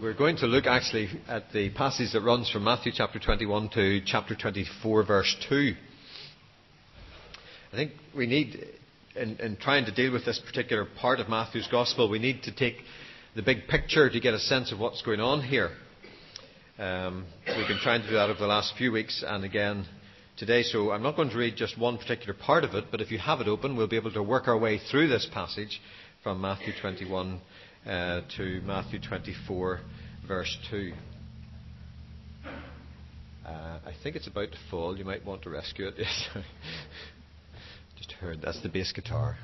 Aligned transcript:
We're 0.00 0.14
going 0.14 0.36
to 0.36 0.46
look 0.46 0.66
actually 0.66 1.08
at 1.26 1.50
the 1.52 1.70
passage 1.70 2.12
that 2.12 2.20
runs 2.20 2.48
from 2.48 2.62
Matthew 2.62 2.92
chapter 2.94 3.18
21 3.18 3.70
to 3.70 4.00
chapter 4.06 4.36
24, 4.36 5.04
verse 5.04 5.36
2. 5.48 5.74
I 7.72 7.76
think 7.76 7.90
we 8.16 8.28
need, 8.28 8.64
in, 9.16 9.36
in, 9.38 9.56
trying 9.56 9.86
to 9.86 9.92
deal 9.92 10.12
with 10.12 10.24
this 10.24 10.38
particular 10.38 10.86
part 11.00 11.18
of 11.18 11.28
Matthew's 11.28 11.66
Gospel, 11.68 12.08
we 12.08 12.20
need 12.20 12.44
to 12.44 12.54
take 12.54 12.76
the 13.34 13.42
big 13.42 13.66
picture 13.66 14.08
to 14.08 14.20
get 14.20 14.34
a 14.34 14.38
sense 14.38 14.70
of 14.70 14.78
what's 14.78 15.02
going 15.02 15.18
on 15.18 15.42
here. 15.42 15.70
Um, 16.78 17.26
we've 17.48 17.66
been 17.66 17.80
trying 17.82 18.02
to 18.02 18.06
do 18.08 18.14
that 18.14 18.30
over 18.30 18.38
the 18.38 18.46
last 18.46 18.74
few 18.78 18.92
weeks 18.92 19.24
and 19.26 19.44
again 19.44 19.84
today, 20.36 20.62
so 20.62 20.92
I'm 20.92 21.02
not 21.02 21.16
going 21.16 21.30
to 21.30 21.36
read 21.36 21.56
just 21.56 21.76
one 21.76 21.98
particular 21.98 22.34
part 22.34 22.62
of 22.62 22.76
it, 22.76 22.84
but 22.92 23.00
if 23.00 23.10
you 23.10 23.18
have 23.18 23.40
it 23.40 23.48
open, 23.48 23.76
we'll 23.76 23.88
be 23.88 23.96
able 23.96 24.12
to 24.12 24.22
work 24.22 24.46
our 24.46 24.56
way 24.56 24.78
through 24.78 25.08
this 25.08 25.28
passage 25.34 25.80
from 26.22 26.40
Matthew 26.40 26.72
21 26.80 27.40
uh, 27.88 28.20
to 28.36 28.60
Matthew 28.66 29.00
24, 29.00 29.80
verse 30.26 30.58
2. 30.70 30.92
Uh, 32.44 33.48
I 33.48 33.92
think 34.02 34.14
it's 34.14 34.26
about 34.26 34.50
to 34.52 34.58
fall. 34.70 34.96
You 34.96 35.06
might 35.06 35.24
want 35.24 35.42
to 35.42 35.50
rescue 35.50 35.88
it. 35.88 35.94
Yes. 35.98 36.28
Just 37.96 38.12
heard. 38.12 38.40
That's 38.42 38.62
the 38.62 38.68
bass 38.68 38.92
guitar. 38.92 39.36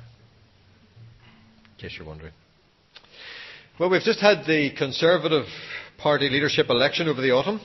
In 1.65 1.81
case 1.81 1.97
you're 1.97 2.07
wondering. 2.07 2.31
Well, 3.77 3.89
we've 3.89 4.01
just 4.01 4.21
had 4.21 4.45
the 4.47 4.69
Conservative 4.77 5.45
Party 5.97 6.29
leadership 6.29 6.69
election 6.69 7.09
over 7.09 7.21
the 7.21 7.31
autumn. 7.31 7.59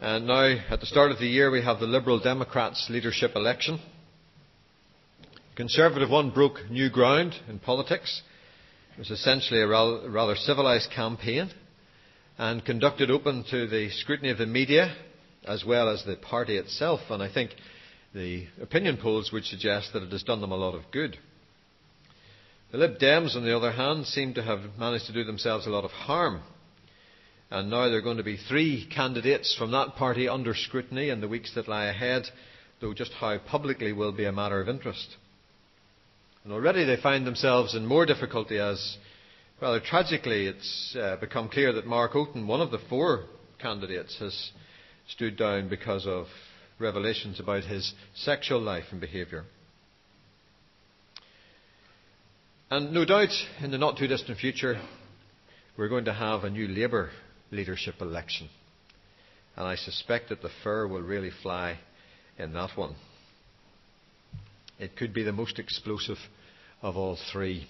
And 0.00 0.26
now, 0.26 0.56
at 0.70 0.80
the 0.80 0.86
start 0.86 1.10
of 1.10 1.18
the 1.18 1.26
year, 1.26 1.50
we 1.50 1.62
have 1.62 1.80
the 1.80 1.86
Liberal 1.86 2.20
Democrats 2.20 2.86
leadership 2.88 3.32
election. 3.34 3.78
The 5.50 5.56
Conservative 5.56 6.08
one 6.08 6.30
broke 6.30 6.70
new 6.70 6.88
ground 6.88 7.34
in 7.48 7.58
politics 7.58 8.22
it 8.94 8.98
was 8.98 9.10
essentially 9.10 9.60
a 9.60 9.66
rather 9.66 10.36
civilised 10.36 10.90
campaign 10.92 11.50
and 12.38 12.64
conducted 12.64 13.10
open 13.10 13.44
to 13.50 13.66
the 13.66 13.90
scrutiny 13.90 14.30
of 14.30 14.38
the 14.38 14.46
media 14.46 14.94
as 15.44 15.64
well 15.64 15.88
as 15.88 16.04
the 16.04 16.14
party 16.14 16.56
itself. 16.56 17.00
And 17.10 17.20
I 17.20 17.32
think 17.32 17.50
the 18.14 18.46
opinion 18.62 18.98
polls 18.98 19.32
would 19.32 19.44
suggest 19.44 19.92
that 19.92 20.04
it 20.04 20.12
has 20.12 20.22
done 20.22 20.40
them 20.40 20.52
a 20.52 20.56
lot 20.56 20.76
of 20.76 20.92
good. 20.92 21.18
The 22.70 22.78
Lib 22.78 22.98
Dems, 23.00 23.34
on 23.34 23.44
the 23.44 23.56
other 23.56 23.72
hand, 23.72 24.06
seem 24.06 24.32
to 24.34 24.42
have 24.42 24.60
managed 24.78 25.06
to 25.06 25.12
do 25.12 25.24
themselves 25.24 25.66
a 25.66 25.70
lot 25.70 25.84
of 25.84 25.90
harm. 25.90 26.42
And 27.50 27.70
now 27.70 27.88
there 27.88 27.98
are 27.98 28.02
going 28.02 28.18
to 28.18 28.22
be 28.22 28.36
three 28.48 28.88
candidates 28.94 29.56
from 29.56 29.72
that 29.72 29.96
party 29.96 30.28
under 30.28 30.54
scrutiny 30.54 31.08
in 31.08 31.20
the 31.20 31.28
weeks 31.28 31.52
that 31.56 31.66
lie 31.66 31.86
ahead, 31.86 32.24
though 32.80 32.94
just 32.94 33.12
how 33.12 33.38
publicly 33.38 33.92
will 33.92 34.12
be 34.12 34.24
a 34.24 34.32
matter 34.32 34.60
of 34.60 34.68
interest. 34.68 35.16
And 36.44 36.52
already 36.52 36.84
they 36.84 37.00
find 37.00 37.26
themselves 37.26 37.74
in 37.74 37.86
more 37.86 38.04
difficulty 38.04 38.58
as, 38.58 38.98
rather 39.62 39.80
tragically, 39.80 40.46
it's 40.46 40.94
uh, 40.94 41.16
become 41.18 41.48
clear 41.48 41.72
that 41.72 41.86
Mark 41.86 42.12
Oaten, 42.12 42.46
one 42.46 42.60
of 42.60 42.70
the 42.70 42.80
four 42.90 43.24
candidates, 43.58 44.18
has 44.18 44.50
stood 45.08 45.38
down 45.38 45.70
because 45.70 46.06
of 46.06 46.26
revelations 46.78 47.40
about 47.40 47.64
his 47.64 47.94
sexual 48.14 48.60
life 48.60 48.84
and 48.90 49.00
behaviour. 49.00 49.44
And 52.70 52.92
no 52.92 53.06
doubt, 53.06 53.32
in 53.62 53.70
the 53.70 53.78
not 53.78 53.96
too 53.96 54.06
distant 54.06 54.36
future, 54.36 54.78
we're 55.78 55.88
going 55.88 56.04
to 56.04 56.12
have 56.12 56.44
a 56.44 56.50
new 56.50 56.68
Labour 56.68 57.10
leadership 57.50 57.94
election. 58.02 58.50
And 59.56 59.66
I 59.66 59.76
suspect 59.76 60.28
that 60.28 60.42
the 60.42 60.50
fur 60.62 60.86
will 60.86 61.00
really 61.00 61.30
fly 61.42 61.78
in 62.36 62.52
that 62.52 62.76
one. 62.76 62.96
It 64.78 64.96
could 64.96 65.12
be 65.14 65.22
the 65.22 65.32
most 65.32 65.58
explosive 65.58 66.18
of 66.82 66.96
all 66.96 67.18
three. 67.32 67.66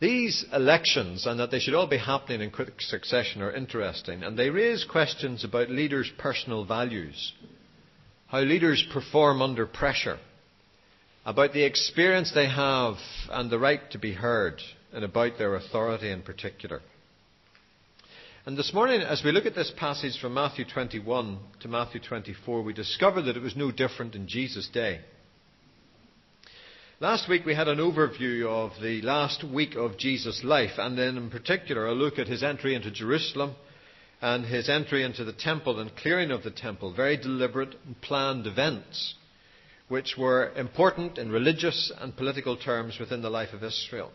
These 0.00 0.44
elections, 0.52 1.24
and 1.24 1.38
that 1.38 1.50
they 1.50 1.60
should 1.60 1.74
all 1.74 1.86
be 1.86 1.98
happening 1.98 2.40
in 2.40 2.50
quick 2.50 2.80
succession, 2.80 3.40
are 3.42 3.52
interesting, 3.52 4.22
and 4.22 4.38
they 4.38 4.50
raise 4.50 4.84
questions 4.84 5.44
about 5.44 5.70
leaders' 5.70 6.10
personal 6.18 6.64
values, 6.64 7.32
how 8.26 8.40
leaders 8.40 8.84
perform 8.92 9.40
under 9.40 9.66
pressure, 9.66 10.18
about 11.24 11.52
the 11.52 11.64
experience 11.64 12.32
they 12.32 12.48
have 12.48 12.96
and 13.30 13.50
the 13.50 13.58
right 13.58 13.90
to 13.92 13.98
be 13.98 14.12
heard, 14.12 14.60
and 14.92 15.04
about 15.04 15.38
their 15.38 15.54
authority 15.54 16.10
in 16.10 16.22
particular. 16.22 16.82
And 18.46 18.58
this 18.58 18.74
morning, 18.74 19.00
as 19.00 19.22
we 19.24 19.32
look 19.32 19.46
at 19.46 19.54
this 19.54 19.72
passage 19.74 20.20
from 20.20 20.34
Matthew 20.34 20.66
21 20.66 21.38
to 21.60 21.68
Matthew 21.68 22.00
24, 22.00 22.62
we 22.62 22.74
discover 22.74 23.22
that 23.22 23.38
it 23.38 23.42
was 23.42 23.56
no 23.56 23.70
different 23.70 24.14
in 24.14 24.28
Jesus' 24.28 24.68
day. 24.68 25.00
Last 27.04 27.28
week 27.28 27.44
we 27.44 27.54
had 27.54 27.68
an 27.68 27.80
overview 27.80 28.46
of 28.46 28.80
the 28.82 29.02
last 29.02 29.44
week 29.44 29.74
of 29.76 29.98
Jesus' 29.98 30.42
life, 30.42 30.78
and 30.78 30.96
then 30.96 31.18
in 31.18 31.28
particular 31.28 31.84
a 31.84 31.92
look 31.92 32.18
at 32.18 32.28
his 32.28 32.42
entry 32.42 32.74
into 32.74 32.90
Jerusalem 32.90 33.56
and 34.22 34.46
his 34.46 34.70
entry 34.70 35.02
into 35.02 35.22
the 35.22 35.34
temple 35.34 35.80
and 35.80 35.94
clearing 35.94 36.30
of 36.30 36.42
the 36.44 36.50
temple. 36.50 36.94
Very 36.94 37.18
deliberate 37.18 37.74
and 37.84 38.00
planned 38.00 38.46
events, 38.46 39.16
which 39.88 40.14
were 40.16 40.54
important 40.56 41.18
in 41.18 41.30
religious 41.30 41.92
and 41.98 42.16
political 42.16 42.56
terms 42.56 42.98
within 42.98 43.20
the 43.20 43.28
life 43.28 43.52
of 43.52 43.62
Israel. 43.62 44.10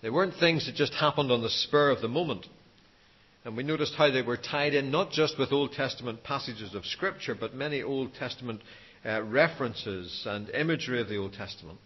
They 0.00 0.10
weren't 0.10 0.36
things 0.38 0.66
that 0.66 0.76
just 0.76 0.94
happened 0.94 1.32
on 1.32 1.42
the 1.42 1.50
spur 1.50 1.90
of 1.90 2.00
the 2.00 2.06
moment. 2.06 2.46
And 3.44 3.56
we 3.56 3.64
noticed 3.64 3.96
how 3.96 4.12
they 4.12 4.22
were 4.22 4.36
tied 4.36 4.74
in 4.74 4.92
not 4.92 5.10
just 5.10 5.36
with 5.36 5.50
Old 5.50 5.72
Testament 5.72 6.22
passages 6.22 6.76
of 6.76 6.86
Scripture, 6.86 7.34
but 7.34 7.56
many 7.56 7.82
Old 7.82 8.14
Testament 8.14 8.60
uh, 9.04 9.20
references 9.24 10.22
and 10.26 10.48
imagery 10.50 11.00
of 11.00 11.08
the 11.08 11.16
Old 11.16 11.32
Testament. 11.32 11.80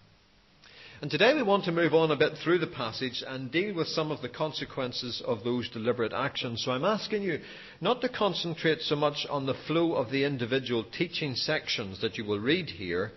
And 1.03 1.11
today 1.11 1.35
we 1.35 1.43
want 1.43 1.65
to 1.65 1.73
move 1.73 1.95
on 1.95 2.13
a 2.13 2.17
bit 2.17 2.35
through 2.39 2.61
the 2.61 2.69
passage 2.69 3.25
and 3.27 3.51
deal 3.51 3.75
with 3.75 3.89
some 3.89 4.13
of 4.13 4.23
the 4.23 4.29
consequences 4.29 5.21
of 5.27 5.43
those 5.43 5.69
deliberate 5.69 6.13
actions. 6.13 6.63
So 6.65 6.71
I'm 6.71 6.85
asking 6.85 7.25
you 7.25 7.41
not 7.81 8.01
to 8.03 8.09
concentrate 8.09 8.83
so 8.83 8.95
much 8.95 9.27
on 9.29 9.45
the 9.45 9.57
flow 9.67 9.95
of 9.95 10.13
the 10.13 10.23
individual 10.23 10.85
teaching 10.97 11.35
sections 11.35 12.01
that 12.03 12.17
you 12.19 12.25
will 12.25 12.39
read 12.39 12.71
here, 12.71 13.11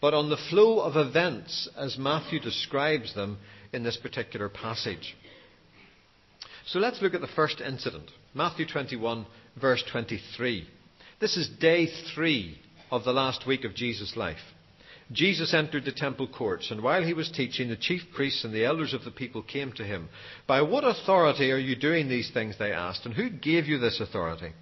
but 0.00 0.14
on 0.14 0.30
the 0.30 0.36
flow 0.50 0.78
of 0.78 0.94
events 0.94 1.68
as 1.76 1.98
Matthew 1.98 2.38
describes 2.38 3.12
them 3.12 3.38
in 3.72 3.82
this 3.82 3.96
particular 3.96 4.48
passage. 4.48 5.16
So 6.66 6.78
let's 6.78 7.02
look 7.02 7.14
at 7.14 7.22
the 7.22 7.26
first 7.26 7.60
incident. 7.60 8.08
Matthew 8.34 8.68
21, 8.68 9.26
verse 9.60 9.82
23. 9.90 10.68
This 11.20 11.36
is 11.36 11.48
day 11.48 11.88
three 12.14 12.60
of 12.92 13.02
the 13.02 13.12
last 13.12 13.48
week 13.48 13.64
of 13.64 13.74
Jesus' 13.74 14.16
life. 14.16 14.38
Jesus 15.12 15.52
entered 15.54 15.84
the 15.84 15.92
temple 15.92 16.26
courts, 16.26 16.70
and 16.70 16.82
while 16.82 17.02
he 17.02 17.12
was 17.12 17.30
teaching, 17.30 17.68
the 17.68 17.76
chief 17.76 18.02
priests 18.14 18.44
and 18.44 18.52
the 18.52 18.64
elders 18.64 18.94
of 18.94 19.04
the 19.04 19.10
people 19.10 19.42
came 19.42 19.72
to 19.72 19.84
him. 19.84 20.08
By 20.46 20.62
what 20.62 20.84
authority 20.84 21.52
are 21.52 21.58
you 21.58 21.76
doing 21.76 22.08
these 22.08 22.30
things? 22.30 22.56
They 22.58 22.72
asked, 22.72 23.04
and 23.04 23.14
who 23.14 23.30
gave 23.30 23.66
you 23.66 23.78
this 23.78 24.00
authority? 24.00 24.52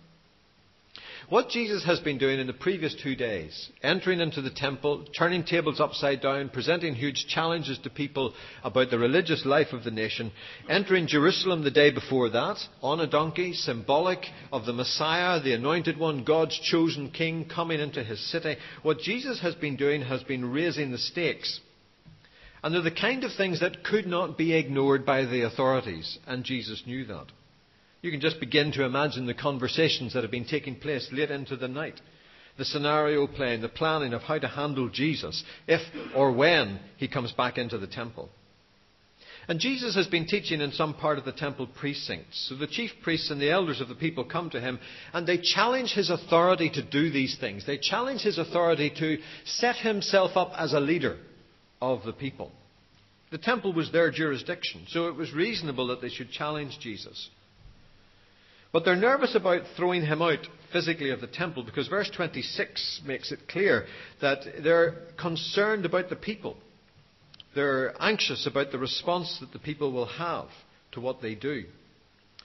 What 1.30 1.48
Jesus 1.48 1.84
has 1.84 2.00
been 2.00 2.18
doing 2.18 2.40
in 2.40 2.48
the 2.48 2.52
previous 2.52 2.92
two 3.00 3.14
days, 3.14 3.70
entering 3.84 4.18
into 4.18 4.42
the 4.42 4.50
temple, 4.50 5.06
turning 5.16 5.44
tables 5.44 5.78
upside 5.78 6.20
down, 6.20 6.48
presenting 6.48 6.96
huge 6.96 7.26
challenges 7.28 7.78
to 7.84 7.88
people 7.88 8.34
about 8.64 8.90
the 8.90 8.98
religious 8.98 9.46
life 9.46 9.72
of 9.72 9.84
the 9.84 9.92
nation, 9.92 10.32
entering 10.68 11.06
Jerusalem 11.06 11.62
the 11.62 11.70
day 11.70 11.92
before 11.92 12.30
that, 12.30 12.58
on 12.82 12.98
a 12.98 13.06
donkey, 13.06 13.52
symbolic 13.52 14.26
of 14.52 14.66
the 14.66 14.72
Messiah, 14.72 15.40
the 15.40 15.54
anointed 15.54 15.96
one, 15.96 16.24
God's 16.24 16.58
chosen 16.58 17.12
king 17.12 17.44
coming 17.48 17.78
into 17.78 18.02
his 18.02 18.18
city. 18.32 18.56
What 18.82 18.98
Jesus 18.98 19.40
has 19.40 19.54
been 19.54 19.76
doing 19.76 20.02
has 20.02 20.24
been 20.24 20.50
raising 20.50 20.90
the 20.90 20.98
stakes. 20.98 21.60
And 22.64 22.74
they're 22.74 22.82
the 22.82 22.90
kind 22.90 23.22
of 23.22 23.30
things 23.36 23.60
that 23.60 23.84
could 23.84 24.08
not 24.08 24.36
be 24.36 24.52
ignored 24.52 25.06
by 25.06 25.26
the 25.26 25.42
authorities, 25.42 26.18
and 26.26 26.42
Jesus 26.42 26.82
knew 26.86 27.04
that. 27.04 27.26
You 28.02 28.10
can 28.10 28.20
just 28.20 28.40
begin 28.40 28.72
to 28.72 28.84
imagine 28.84 29.26
the 29.26 29.34
conversations 29.34 30.14
that 30.14 30.22
have 30.22 30.30
been 30.30 30.46
taking 30.46 30.76
place 30.76 31.08
late 31.12 31.30
into 31.30 31.56
the 31.56 31.68
night. 31.68 32.00
The 32.56 32.64
scenario 32.64 33.26
playing, 33.26 33.60
the 33.60 33.68
planning 33.68 34.12
of 34.12 34.22
how 34.22 34.38
to 34.38 34.48
handle 34.48 34.88
Jesus 34.88 35.44
if 35.66 35.80
or 36.14 36.32
when 36.32 36.80
he 36.96 37.08
comes 37.08 37.32
back 37.32 37.58
into 37.58 37.78
the 37.78 37.86
temple. 37.86 38.28
And 39.48 39.58
Jesus 39.58 39.94
has 39.96 40.06
been 40.06 40.26
teaching 40.26 40.60
in 40.60 40.72
some 40.72 40.94
part 40.94 41.18
of 41.18 41.24
the 41.24 41.32
temple 41.32 41.66
precincts. 41.66 42.48
So 42.48 42.56
the 42.56 42.66
chief 42.66 42.90
priests 43.02 43.30
and 43.30 43.40
the 43.40 43.50
elders 43.50 43.80
of 43.80 43.88
the 43.88 43.94
people 43.94 44.24
come 44.24 44.50
to 44.50 44.60
him 44.60 44.78
and 45.12 45.26
they 45.26 45.38
challenge 45.38 45.92
his 45.92 46.10
authority 46.10 46.70
to 46.70 46.82
do 46.82 47.10
these 47.10 47.36
things. 47.38 47.66
They 47.66 47.78
challenge 47.78 48.22
his 48.22 48.38
authority 48.38 48.92
to 48.98 49.18
set 49.44 49.76
himself 49.76 50.36
up 50.36 50.52
as 50.56 50.72
a 50.72 50.80
leader 50.80 51.18
of 51.80 52.04
the 52.04 52.12
people. 52.12 52.52
The 53.30 53.38
temple 53.38 53.72
was 53.72 53.90
their 53.90 54.10
jurisdiction, 54.10 54.86
so 54.88 55.08
it 55.08 55.16
was 55.16 55.32
reasonable 55.32 55.88
that 55.88 56.00
they 56.00 56.08
should 56.08 56.30
challenge 56.30 56.78
Jesus. 56.80 57.30
But 58.72 58.84
they're 58.84 58.96
nervous 58.96 59.34
about 59.34 59.62
throwing 59.76 60.02
him 60.02 60.22
out 60.22 60.46
physically 60.72 61.10
of 61.10 61.20
the 61.20 61.26
temple 61.26 61.64
because 61.64 61.88
verse 61.88 62.10
26 62.14 63.02
makes 63.04 63.32
it 63.32 63.48
clear 63.48 63.86
that 64.20 64.40
they're 64.62 64.94
concerned 65.20 65.84
about 65.84 66.08
the 66.08 66.16
people. 66.16 66.56
They're 67.54 68.00
anxious 68.00 68.46
about 68.46 68.70
the 68.70 68.78
response 68.78 69.38
that 69.40 69.52
the 69.52 69.58
people 69.58 69.92
will 69.92 70.06
have 70.06 70.48
to 70.92 71.00
what 71.00 71.20
they 71.20 71.34
do. 71.34 71.64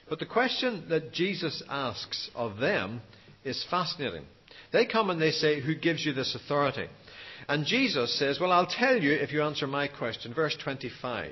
But 0.09 0.19
the 0.19 0.25
question 0.25 0.85
that 0.89 1.13
Jesus 1.13 1.61
asks 1.69 2.29
of 2.33 2.57
them 2.57 3.01
is 3.43 3.65
fascinating. 3.69 4.25
They 4.71 4.85
come 4.85 5.09
and 5.09 5.21
they 5.21 5.31
say, 5.31 5.61
Who 5.61 5.75
gives 5.75 6.05
you 6.05 6.13
this 6.13 6.35
authority? 6.35 6.87
And 7.47 7.65
Jesus 7.65 8.17
says, 8.17 8.39
Well, 8.39 8.51
I'll 8.51 8.65
tell 8.65 8.97
you 8.97 9.13
if 9.13 9.31
you 9.31 9.43
answer 9.43 9.67
my 9.67 9.87
question. 9.87 10.33
Verse 10.33 10.57
25. 10.63 11.31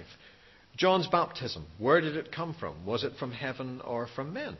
John's 0.75 1.07
baptism, 1.07 1.65
where 1.77 2.01
did 2.01 2.15
it 2.15 2.31
come 2.31 2.55
from? 2.59 2.85
Was 2.85 3.03
it 3.03 3.13
from 3.19 3.31
heaven 3.31 3.81
or 3.81 4.07
from 4.07 4.33
men? 4.33 4.57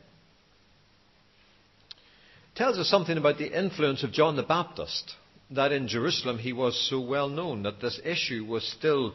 Tells 2.56 2.78
us 2.78 2.90
something 2.90 3.18
about 3.18 3.38
the 3.38 3.58
influence 3.58 4.04
of 4.04 4.12
John 4.12 4.36
the 4.36 4.44
Baptist, 4.44 5.16
that 5.52 5.72
in 5.72 5.88
Jerusalem 5.88 6.38
he 6.38 6.54
was 6.54 6.90
so 6.90 7.02
well 7.02 7.30
known, 7.30 7.64
that 7.64 7.82
this 7.82 8.00
issue 8.04 8.46
was 8.46 8.64
still 8.64 9.14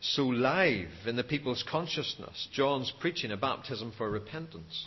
so 0.00 0.24
live 0.24 0.90
in 1.06 1.16
the 1.16 1.24
people's 1.24 1.64
consciousness. 1.68 2.48
John's 2.52 2.92
preaching 3.00 3.32
a 3.32 3.36
baptism 3.36 3.92
for 3.96 4.08
repentance. 4.10 4.86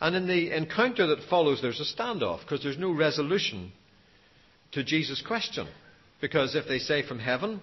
And 0.00 0.16
in 0.16 0.26
the 0.26 0.56
encounter 0.56 1.06
that 1.08 1.28
follows, 1.28 1.60
there's 1.62 1.80
a 1.80 2.02
standoff 2.02 2.40
because 2.40 2.62
there's 2.62 2.78
no 2.78 2.90
resolution 2.90 3.72
to 4.72 4.82
Jesus' 4.82 5.22
question. 5.22 5.68
Because 6.20 6.54
if 6.54 6.66
they 6.66 6.78
say 6.78 7.06
from 7.06 7.18
heaven, 7.18 7.60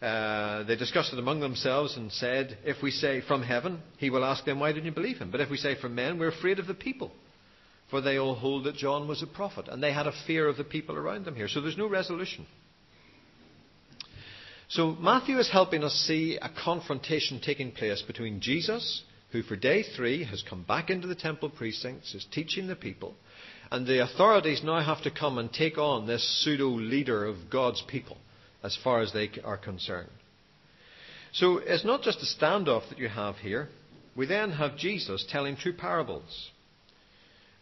uh, 0.00 0.62
they 0.64 0.76
discussed 0.76 1.12
it 1.12 1.18
among 1.18 1.40
themselves 1.40 1.96
and 1.96 2.12
said, 2.12 2.58
if 2.64 2.82
we 2.82 2.90
say 2.90 3.20
from 3.20 3.42
heaven, 3.42 3.80
he 3.98 4.10
will 4.10 4.24
ask 4.24 4.44
them, 4.44 4.60
why 4.60 4.72
didn't 4.72 4.86
you 4.86 4.92
believe 4.92 5.18
him? 5.18 5.30
But 5.30 5.40
if 5.40 5.50
we 5.50 5.56
say 5.56 5.74
from 5.74 5.94
men, 5.94 6.18
we're 6.18 6.28
afraid 6.28 6.58
of 6.58 6.66
the 6.66 6.74
people. 6.74 7.10
For 7.90 8.00
they 8.00 8.18
all 8.18 8.34
hold 8.34 8.64
that 8.64 8.76
John 8.76 9.08
was 9.08 9.22
a 9.22 9.26
prophet. 9.26 9.66
And 9.68 9.82
they 9.82 9.92
had 9.92 10.06
a 10.06 10.12
fear 10.26 10.48
of 10.48 10.56
the 10.56 10.64
people 10.64 10.96
around 10.96 11.24
them 11.24 11.34
here. 11.34 11.48
So 11.48 11.60
there's 11.60 11.76
no 11.76 11.88
resolution. 11.88 12.46
So 14.68 14.92
Matthew 15.00 15.38
is 15.38 15.50
helping 15.50 15.82
us 15.82 15.94
see 15.94 16.38
a 16.40 16.48
confrontation 16.48 17.40
taking 17.40 17.72
place 17.72 18.02
between 18.02 18.40
Jesus, 18.40 19.02
who 19.32 19.42
for 19.42 19.56
day 19.56 19.82
three 19.96 20.22
has 20.22 20.44
come 20.48 20.62
back 20.62 20.90
into 20.90 21.08
the 21.08 21.16
temple 21.16 21.50
precincts, 21.50 22.14
is 22.14 22.24
teaching 22.30 22.68
the 22.68 22.76
people, 22.76 23.16
and 23.72 23.84
the 23.84 24.02
authorities 24.02 24.62
now 24.62 24.80
have 24.80 25.02
to 25.02 25.10
come 25.10 25.38
and 25.38 25.52
take 25.52 25.76
on 25.76 26.06
this 26.06 26.22
pseudo 26.44 26.68
leader 26.68 27.24
of 27.24 27.50
God's 27.50 27.82
people, 27.88 28.16
as 28.62 28.78
far 28.82 29.00
as 29.00 29.12
they 29.12 29.28
are 29.44 29.58
concerned. 29.58 30.10
So 31.32 31.58
it's 31.58 31.84
not 31.84 32.02
just 32.02 32.22
a 32.22 32.44
standoff 32.44 32.88
that 32.90 32.98
you 32.98 33.08
have 33.08 33.36
here. 33.36 33.68
We 34.16 34.26
then 34.26 34.52
have 34.52 34.76
Jesus 34.76 35.26
telling 35.28 35.56
two 35.60 35.72
parables. 35.72 36.50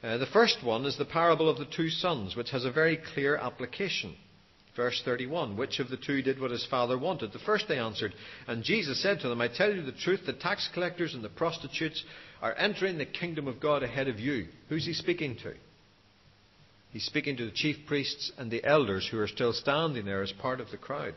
Uh, 0.02 0.16
the 0.18 0.26
first 0.26 0.64
one 0.64 0.84
is 0.84 0.96
the 0.96 1.04
parable 1.04 1.48
of 1.48 1.58
the 1.58 1.64
two 1.64 1.88
sons, 1.88 2.36
which 2.36 2.50
has 2.50 2.64
a 2.64 2.70
very 2.70 2.98
clear 3.14 3.36
application. 3.36 4.14
Verse 4.76 5.02
31 5.04 5.56
Which 5.56 5.80
of 5.80 5.90
the 5.90 5.96
two 5.96 6.22
did 6.22 6.40
what 6.40 6.52
his 6.52 6.64
father 6.66 6.96
wanted? 6.96 7.32
The 7.32 7.40
first 7.40 7.66
they 7.66 7.78
answered. 7.78 8.14
And 8.46 8.62
Jesus 8.62 9.02
said 9.02 9.18
to 9.20 9.28
them, 9.28 9.40
I 9.40 9.48
tell 9.48 9.74
you 9.74 9.82
the 9.82 9.90
truth, 9.90 10.20
the 10.24 10.32
tax 10.32 10.68
collectors 10.72 11.14
and 11.14 11.24
the 11.24 11.28
prostitutes 11.28 12.04
are 12.40 12.54
entering 12.56 12.96
the 12.96 13.04
kingdom 13.04 13.48
of 13.48 13.58
God 13.58 13.82
ahead 13.82 14.06
of 14.06 14.20
you. 14.20 14.46
Who's 14.68 14.86
he 14.86 14.92
speaking 14.92 15.36
to? 15.42 15.54
He's 16.90 17.04
speaking 17.04 17.36
to 17.36 17.44
the 17.44 17.50
chief 17.50 17.76
priests 17.86 18.30
and 18.38 18.50
the 18.50 18.64
elders 18.64 19.06
who 19.10 19.18
are 19.18 19.26
still 19.26 19.52
standing 19.52 20.04
there 20.04 20.22
as 20.22 20.32
part 20.32 20.60
of 20.60 20.70
the 20.70 20.76
crowd. 20.76 21.14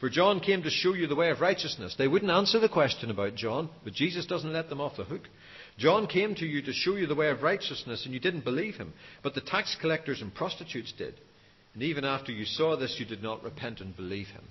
For 0.00 0.08
John 0.08 0.40
came 0.40 0.62
to 0.62 0.70
show 0.70 0.94
you 0.94 1.06
the 1.06 1.14
way 1.14 1.30
of 1.30 1.40
righteousness. 1.40 1.94
They 1.96 2.08
wouldn't 2.08 2.30
answer 2.30 2.58
the 2.58 2.68
question 2.68 3.10
about 3.10 3.36
John, 3.36 3.68
but 3.84 3.92
Jesus 3.92 4.26
doesn't 4.26 4.52
let 4.52 4.68
them 4.68 4.80
off 4.80 4.96
the 4.96 5.04
hook. 5.04 5.28
John 5.82 6.06
came 6.06 6.36
to 6.36 6.46
you 6.46 6.62
to 6.62 6.72
show 6.72 6.94
you 6.94 7.08
the 7.08 7.16
way 7.16 7.28
of 7.30 7.42
righteousness, 7.42 8.04
and 8.04 8.14
you 8.14 8.20
didn't 8.20 8.44
believe 8.44 8.76
him. 8.76 8.92
But 9.24 9.34
the 9.34 9.40
tax 9.40 9.76
collectors 9.80 10.22
and 10.22 10.32
prostitutes 10.32 10.92
did. 10.96 11.14
And 11.74 11.82
even 11.82 12.04
after 12.04 12.30
you 12.30 12.44
saw 12.44 12.76
this, 12.76 13.00
you 13.00 13.04
did 13.04 13.20
not 13.20 13.42
repent 13.42 13.80
and 13.80 13.96
believe 13.96 14.28
him. 14.28 14.44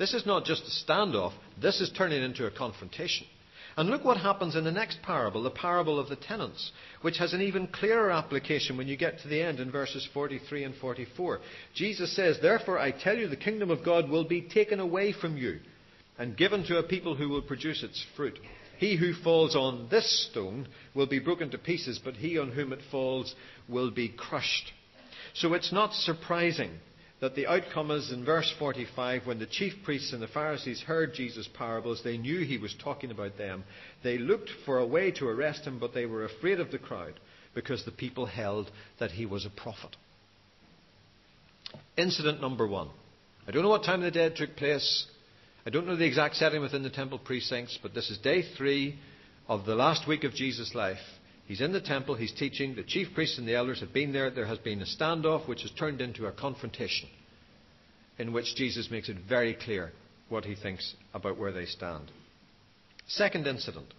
This 0.00 0.14
is 0.14 0.26
not 0.26 0.44
just 0.44 0.64
a 0.64 0.84
standoff, 0.84 1.30
this 1.62 1.80
is 1.80 1.92
turning 1.96 2.24
into 2.24 2.44
a 2.44 2.50
confrontation. 2.50 3.24
And 3.76 3.88
look 3.88 4.04
what 4.04 4.16
happens 4.16 4.56
in 4.56 4.64
the 4.64 4.72
next 4.72 5.00
parable, 5.00 5.44
the 5.44 5.50
parable 5.50 6.00
of 6.00 6.08
the 6.08 6.16
tenants, 6.16 6.72
which 7.02 7.18
has 7.18 7.32
an 7.32 7.40
even 7.40 7.68
clearer 7.68 8.10
application 8.10 8.76
when 8.76 8.88
you 8.88 8.96
get 8.96 9.20
to 9.20 9.28
the 9.28 9.40
end 9.40 9.60
in 9.60 9.70
verses 9.70 10.08
43 10.12 10.64
and 10.64 10.74
44. 10.74 11.38
Jesus 11.72 12.16
says, 12.16 12.40
Therefore 12.42 12.80
I 12.80 12.90
tell 12.90 13.16
you, 13.16 13.28
the 13.28 13.36
kingdom 13.36 13.70
of 13.70 13.84
God 13.84 14.10
will 14.10 14.24
be 14.24 14.42
taken 14.42 14.80
away 14.80 15.12
from 15.12 15.36
you 15.36 15.60
and 16.18 16.36
given 16.36 16.64
to 16.64 16.78
a 16.78 16.82
people 16.82 17.14
who 17.14 17.28
will 17.28 17.42
produce 17.42 17.84
its 17.84 18.04
fruit. 18.16 18.36
He 18.78 18.96
who 18.96 19.12
falls 19.12 19.56
on 19.56 19.88
this 19.90 20.28
stone 20.30 20.68
will 20.94 21.06
be 21.06 21.18
broken 21.18 21.50
to 21.50 21.58
pieces, 21.58 22.00
but 22.02 22.14
he 22.14 22.38
on 22.38 22.52
whom 22.52 22.72
it 22.72 22.80
falls 22.90 23.34
will 23.68 23.90
be 23.90 24.08
crushed. 24.08 24.72
So 25.34 25.54
it's 25.54 25.72
not 25.72 25.92
surprising 25.92 26.70
that 27.20 27.34
the 27.34 27.48
outcome 27.48 27.90
is 27.90 28.12
in 28.12 28.24
verse 28.24 28.52
45 28.56 29.26
when 29.26 29.40
the 29.40 29.46
chief 29.46 29.72
priests 29.84 30.12
and 30.12 30.22
the 30.22 30.28
Pharisees 30.28 30.80
heard 30.80 31.12
Jesus' 31.14 31.48
parables, 31.52 32.02
they 32.04 32.16
knew 32.16 32.44
he 32.44 32.58
was 32.58 32.74
talking 32.82 33.10
about 33.10 33.36
them. 33.36 33.64
They 34.04 34.18
looked 34.18 34.50
for 34.64 34.78
a 34.78 34.86
way 34.86 35.10
to 35.12 35.26
arrest 35.26 35.64
him, 35.64 35.80
but 35.80 35.92
they 35.92 36.06
were 36.06 36.24
afraid 36.24 36.60
of 36.60 36.70
the 36.70 36.78
crowd 36.78 37.18
because 37.54 37.84
the 37.84 37.90
people 37.90 38.26
held 38.26 38.70
that 39.00 39.10
he 39.10 39.26
was 39.26 39.44
a 39.44 39.50
prophet. 39.50 39.96
Incident 41.96 42.40
number 42.40 42.66
one. 42.66 42.90
I 43.48 43.50
don't 43.50 43.62
know 43.62 43.70
what 43.70 43.82
time 43.82 44.04
of 44.04 44.12
the 44.12 44.18
day 44.18 44.26
it 44.26 44.36
took 44.36 44.54
place. 44.54 45.06
I 45.68 45.70
don't 45.70 45.86
know 45.86 45.96
the 45.96 46.06
exact 46.06 46.36
setting 46.36 46.62
within 46.62 46.82
the 46.82 46.88
temple 46.88 47.18
precincts, 47.18 47.78
but 47.82 47.92
this 47.92 48.08
is 48.08 48.16
day 48.16 48.40
three 48.56 48.98
of 49.48 49.66
the 49.66 49.74
last 49.74 50.08
week 50.08 50.24
of 50.24 50.32
Jesus' 50.32 50.74
life. 50.74 50.96
He's 51.44 51.60
in 51.60 51.72
the 51.72 51.80
temple, 51.82 52.14
he's 52.14 52.32
teaching. 52.32 52.74
The 52.74 52.82
chief 52.82 53.08
priests 53.14 53.36
and 53.36 53.46
the 53.46 53.54
elders 53.54 53.80
have 53.80 53.92
been 53.92 54.14
there. 54.14 54.30
There 54.30 54.46
has 54.46 54.56
been 54.56 54.80
a 54.80 54.86
standoff 54.86 55.46
which 55.46 55.60
has 55.60 55.70
turned 55.72 56.00
into 56.00 56.24
a 56.24 56.32
confrontation 56.32 57.10
in 58.16 58.32
which 58.32 58.56
Jesus 58.56 58.90
makes 58.90 59.10
it 59.10 59.18
very 59.28 59.52
clear 59.52 59.92
what 60.30 60.46
he 60.46 60.54
thinks 60.54 60.94
about 61.12 61.36
where 61.36 61.52
they 61.52 61.66
stand. 61.66 62.10
Second 63.06 63.46
incident. 63.46 63.92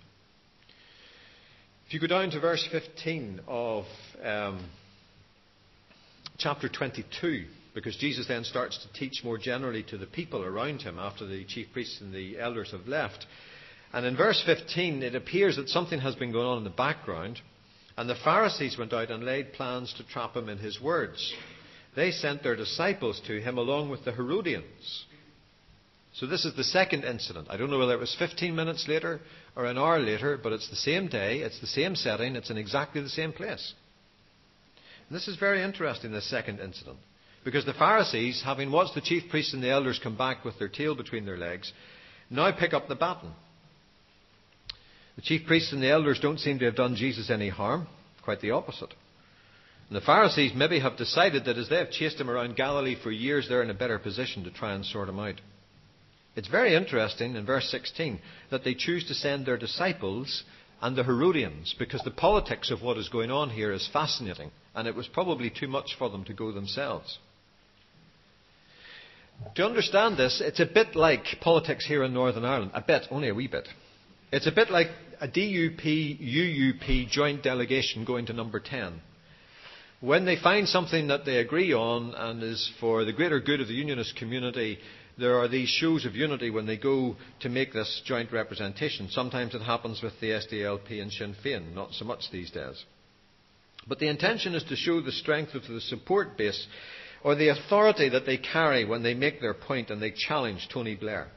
If 1.86 1.94
you 1.94 2.00
go 2.00 2.08
down 2.08 2.32
to 2.32 2.40
verse 2.40 2.68
15 2.72 3.42
of 3.48 3.86
um, 4.24 4.68
chapter 6.40 6.68
22, 6.68 7.46
because 7.80 7.96
Jesus 7.96 8.28
then 8.28 8.44
starts 8.44 8.78
to 8.78 9.00
teach 9.00 9.24
more 9.24 9.38
generally 9.38 9.84
to 9.84 9.98
the 9.98 10.06
people 10.06 10.44
around 10.44 10.82
him 10.82 11.00
after 11.00 11.26
the 11.26 11.46
chief 11.46 11.68
priests 11.72 12.02
and 12.02 12.14
the 12.14 12.38
elders 12.38 12.72
have 12.72 12.88
left. 12.88 13.26
And 13.94 14.06
in 14.06 14.18
verse 14.18 14.44
15, 14.46 15.02
it 15.02 15.16
appears 15.16 15.56
that 15.56 15.70
something 15.70 16.02
has 16.02 16.14
been 16.14 16.34
going 16.34 16.46
on 16.46 16.58
in 16.58 16.66
the 16.66 16.72
background, 16.72 17.40
and 17.96 18.10
the 18.10 18.16
Pharisees 18.16 18.78
went 18.78 18.92
out 18.92 19.10
and 19.10 19.24
laid 19.24 19.54
plans 19.54 19.94
to 19.94 20.04
trap 20.04 20.36
him 20.36 20.50
in 20.50 20.58
his 20.58 20.82
words. 20.82 21.34
They 21.96 22.12
sent 22.12 22.44
their 22.44 22.58
disciples 22.58 23.22
to 23.28 23.40
him 23.40 23.58
along 23.58 23.90
with 23.90 24.04
the 24.04 24.12
Herodians. 24.12 25.06
So 26.14 26.26
this 26.26 26.44
is 26.44 26.54
the 26.58 26.66
second 26.66 27.06
incident. 27.06 27.48
I 27.50 27.56
don't 27.56 27.72
know 27.72 27.80
whether 27.80 27.94
it 27.94 28.00
was 28.00 28.16
15 28.20 28.54
minutes 28.54 28.90
later 28.90 29.22
or 29.56 29.66
an 29.66 29.78
hour 29.78 30.00
later, 30.00 30.38
but 30.38 30.52
it's 30.52 30.70
the 30.70 30.76
same 30.76 31.08
day, 31.08 31.40
it's 31.40 31.62
the 31.62 31.68
same 31.68 31.96
setting, 31.96 32.36
it's 32.36 32.50
in 32.50 32.58
exactly 32.58 33.02
the 33.02 33.08
same 33.08 33.32
place. 33.32 33.74
And 35.08 35.16
this 35.16 35.30
is 35.30 35.38
very 35.38 35.64
interesting, 35.64 36.12
this 36.12 36.30
second 36.30 36.60
incident. 36.60 36.98
Because 37.44 37.66
the 37.66 37.74
Pharisees, 37.74 38.42
having 38.44 38.72
watched 38.72 38.96
the 38.96 39.02
chief 39.02 39.30
priests 39.30 39.54
and 39.54 39.64
the 39.64 39.70
elders 39.70 40.00
come 40.02 40.18
back 40.18 40.44
with 40.44 40.60
their 40.60 40.68
tail 40.68 40.96
between 40.96 41.26
their 41.26 41.38
legs, 41.38 41.72
now 42.30 42.52
pick 42.52 42.74
up 42.74 42.88
the 42.88 42.96
baton. 42.96 43.34
The 45.16 45.22
chief 45.22 45.48
priests 45.48 45.74
and 45.74 45.82
the 45.82 45.90
elders 45.90 46.20
don't 46.22 46.40
seem 46.40 46.60
to 46.60 46.66
have 46.66 46.76
done 46.76 46.96
Jesus 46.96 47.30
any 47.30 47.50
harm, 47.50 47.88
quite 48.24 48.42
the 48.42 48.52
opposite. 48.52 48.94
And 49.90 49.96
the 49.96 50.06
Pharisees 50.06 50.52
maybe 50.56 50.80
have 50.80 50.98
decided 50.98 51.46
that 51.46 51.58
as 51.58 51.68
they 51.68 51.78
have 51.78 51.92
chased 51.92 52.20
him 52.20 52.30
around 52.30 52.56
Galilee 52.56 52.96
for 53.02 53.12
years, 53.12 53.48
they're 53.48 53.64
in 53.64 53.72
a 53.72 53.74
better 53.74 54.00
position 54.00 54.44
to 54.44 54.52
try 54.52 54.74
and 54.74 54.86
sort 54.86 55.10
him 55.10 55.20
out. 55.20 55.42
It's 56.36 56.48
very 56.48 56.76
interesting 56.76 57.36
in 57.36 57.46
verse 57.46 57.70
16 57.72 58.20
that 58.52 58.64
they 58.64 58.76
choose 58.76 59.08
to 59.08 59.14
send 59.14 59.46
their 59.46 59.58
disciples 59.58 60.44
and 60.82 60.96
the 60.96 61.04
Herodians 61.04 61.76
because 61.78 62.02
the 62.04 62.12
politics 62.12 62.72
of 62.72 62.82
what 62.82 62.98
is 62.98 63.10
going 63.10 63.32
on 63.32 63.50
here 63.50 63.72
is 63.72 63.90
fascinating, 63.92 64.52
and 64.76 64.88
it 64.88 64.96
was 64.96 65.08
probably 65.08 65.50
too 65.50 65.68
much 65.68 65.96
for 65.98 66.10
them 66.10 66.24
to 66.26 66.34
go 66.34 66.52
themselves. 66.52 67.18
To 69.56 69.66
understand 69.66 70.18
this, 70.18 70.42
it's 70.42 70.60
a 70.60 70.66
bit 70.66 70.96
like 70.96 71.26
politics 71.42 71.86
here 71.86 72.04
in 72.04 72.14
Northern 72.14 72.46
Ireland. 72.46 72.72
A 72.74 72.82
bit, 72.82 73.08
only 73.12 73.30
a 73.30 73.34
wee 73.36 73.48
bit. 73.48 73.68
It's 74.32 74.48
a 74.48 74.52
bit 74.52 74.70
like 74.70 74.88
a 75.22 75.28
DUP 75.28 75.82
UUP 76.22 77.10
joint 77.10 77.44
delegation 77.44 78.06
going 78.06 78.26
to 78.28 78.34
number 78.34 78.60
10. 78.60 79.02
When 80.02 80.26
they 80.26 80.38
find 80.38 80.68
something 80.68 81.08
that 81.08 81.26
they 81.26 81.38
agree 81.38 81.74
on 81.74 82.14
and 82.16 82.42
is 82.44 82.72
for 82.80 83.04
the 83.04 83.12
greater 83.12 83.40
good 83.40 83.60
of 83.60 83.68
the 83.68 83.74
unionist 83.74 84.16
community, 84.16 84.80
there 85.18 85.38
are 85.40 85.48
these 85.50 85.68
shows 85.68 86.06
of 86.06 86.16
unity 86.16 86.50
when 86.50 86.66
they 86.66 86.78
go 86.78 87.18
to 87.42 87.50
make 87.50 87.74
this 87.74 88.02
joint 88.06 88.32
representation. 88.32 89.10
Sometimes 89.10 89.54
it 89.56 89.62
happens 89.62 90.02
with 90.02 90.18
the 90.22 90.30
SDLP 90.32 91.02
and 91.02 91.12
Sinn 91.12 91.36
Féin, 91.44 91.74
not 91.74 91.94
so 91.94 92.06
much 92.06 92.32
these 92.32 92.52
days. 92.52 92.86
But 93.88 94.00
the 94.00 94.08
intention 94.08 94.56
is 94.56 94.64
to 94.66 94.76
show 94.78 95.02
the 95.02 95.12
strength 95.12 95.54
of 95.56 95.68
the 95.68 95.82
support 95.82 96.38
base 96.38 96.68
or 97.24 97.36
the 97.36 97.50
authority 97.50 98.10
that 98.10 98.26
they 98.26 98.38
carry 98.38 98.86
when 98.86 99.04
they 99.04 99.14
make 99.14 99.42
their 99.42 99.54
point 99.54 99.90
and 99.90 100.02
they 100.02 100.12
challenge 100.12 100.68
Tony 100.72 100.96
Blair. 100.96 101.28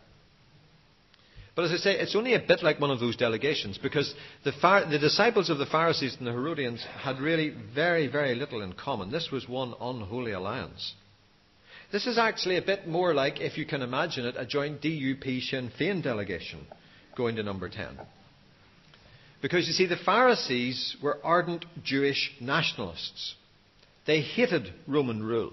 But 1.54 1.66
as 1.66 1.72
I 1.72 1.76
say, 1.76 1.98
it's 1.98 2.16
only 2.16 2.34
a 2.34 2.40
bit 2.40 2.62
like 2.62 2.80
one 2.80 2.90
of 2.90 3.00
those 3.00 3.16
delegations 3.16 3.76
because 3.76 4.14
the, 4.42 4.52
the, 4.90 4.98
disciples 4.98 5.50
of 5.50 5.58
the 5.58 5.66
Pharisees 5.66 6.16
and 6.18 6.26
the 6.26 6.32
Herodians 6.32 6.82
had 7.00 7.18
really 7.18 7.54
very, 7.74 8.06
very 8.06 8.34
little 8.34 8.62
in 8.62 8.72
common. 8.72 9.10
This 9.10 9.30
was 9.30 9.46
one 9.46 9.74
unholy 9.78 10.32
alliance. 10.32 10.94
This 11.90 12.06
is 12.06 12.16
actually 12.16 12.56
a 12.56 12.62
bit 12.62 12.88
more 12.88 13.12
like, 13.12 13.40
if 13.40 13.58
you 13.58 13.66
can 13.66 13.82
imagine 13.82 14.24
it, 14.24 14.34
a 14.38 14.46
joint 14.46 14.80
DUP 14.80 15.42
Sinn 15.42 15.70
Féin 15.78 16.02
delegation 16.02 16.66
going 17.14 17.36
to 17.36 17.42
number 17.42 17.68
10. 17.68 17.98
Because 19.42 19.66
you 19.66 19.74
see, 19.74 19.86
the 19.86 19.96
Pharisees 19.96 20.96
were 21.02 21.18
ardent 21.22 21.66
Jewish 21.84 22.32
nationalists. 22.40 23.34
They 24.06 24.22
hated 24.22 24.72
Roman 24.86 25.22
rule. 25.22 25.52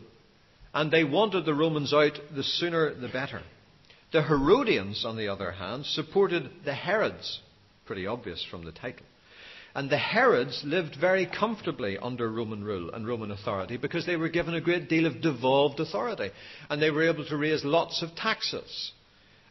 And 0.73 0.91
they 0.91 1.03
wanted 1.03 1.45
the 1.45 1.53
Romans 1.53 1.93
out 1.93 2.19
the 2.35 2.43
sooner 2.43 2.93
the 2.93 3.07
better. 3.07 3.41
The 4.11 4.23
Herodians, 4.23 5.05
on 5.05 5.17
the 5.17 5.27
other 5.27 5.51
hand, 5.51 5.85
supported 5.85 6.49
the 6.65 6.73
Herods. 6.73 7.39
Pretty 7.85 8.07
obvious 8.07 8.45
from 8.49 8.65
the 8.65 8.71
title. 8.71 9.05
And 9.75 9.89
the 9.89 9.97
Herods 9.97 10.63
lived 10.65 10.95
very 10.99 11.27
comfortably 11.27 11.97
under 11.97 12.29
Roman 12.29 12.63
rule 12.63 12.91
and 12.91 13.07
Roman 13.07 13.31
authority 13.31 13.77
because 13.77 14.05
they 14.05 14.15
were 14.15 14.29
given 14.29 14.55
a 14.55 14.61
great 14.61 14.89
deal 14.89 15.05
of 15.05 15.21
devolved 15.21 15.79
authority. 15.79 16.31
And 16.69 16.81
they 16.81 16.89
were 16.89 17.07
able 17.07 17.25
to 17.25 17.37
raise 17.37 17.63
lots 17.63 18.01
of 18.01 18.15
taxes. 18.15 18.91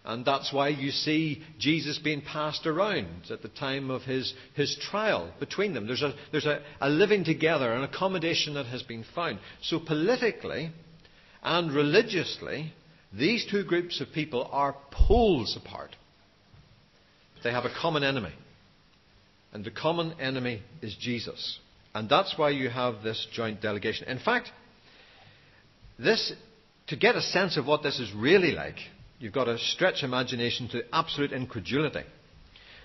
And 0.05 0.25
that's 0.25 0.53
why 0.53 0.69
you 0.69 0.91
see 0.91 1.43
Jesus 1.59 1.99
being 1.99 2.23
passed 2.23 2.67
around 2.67 3.31
at 3.31 3.43
the 3.43 3.49
time 3.49 3.91
of 3.91 4.03
his, 4.03 4.33
his 4.55 4.77
trial 4.91 5.33
between 5.39 5.75
them. 5.75 5.87
There's, 5.87 6.03
a, 6.03 6.15
there's 6.33 6.47
a, 6.47 6.63
a 6.81 6.89
living 6.89 7.25
together, 7.25 7.73
an 7.73 7.85
accommodation 7.85 8.55
that 8.55 8.67
has 8.67 8.83
been 8.83 9.05
found. 9.15 9.39
So 9.63 9.79
politically 9.79 10.73
and 11.43 11.73
religiously, 11.73 12.73
these 13.13 13.47
two 13.51 13.65
groups 13.65 14.01
of 14.01 14.13
people 14.13 14.49
are 14.51 14.77
poles 14.91 15.57
apart. 15.57 15.97
They 17.43 17.51
have 17.51 17.65
a 17.65 17.75
common 17.81 18.05
enemy. 18.05 18.33
And 19.53 19.65
the 19.65 19.71
common 19.71 20.15
enemy 20.21 20.63
is 20.83 20.97
Jesus. 21.01 21.59
And 21.95 22.09
that's 22.09 22.35
why 22.37 22.51
you 22.51 22.69
have 22.69 23.03
this 23.03 23.27
joint 23.33 23.63
delegation. 23.63 24.09
In 24.09 24.19
fact, 24.19 24.51
this, 25.99 26.33
to 26.89 26.97
get 26.97 27.17
a 27.17 27.23
sense 27.23 27.57
of 27.57 27.67
what 27.67 27.83
this 27.83 27.99
is 27.99 28.13
really 28.15 28.53
like, 28.53 28.77
you've 29.19 29.33
got 29.33 29.45
to 29.45 29.59
stretch 29.59 30.03
imagination 30.03 30.69
to 30.69 30.83
absolute 30.93 31.33
incredulity. 31.33 32.05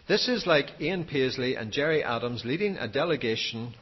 This 0.07 0.27
is 0.27 0.45
like 0.45 0.81
Ian 0.81 1.05
Paisley 1.05 1.55
and 1.55 1.71
Gerry 1.71 2.03
Adams 2.03 2.43
leading 2.45 2.77
a 2.77 2.87
delegation 2.87 3.73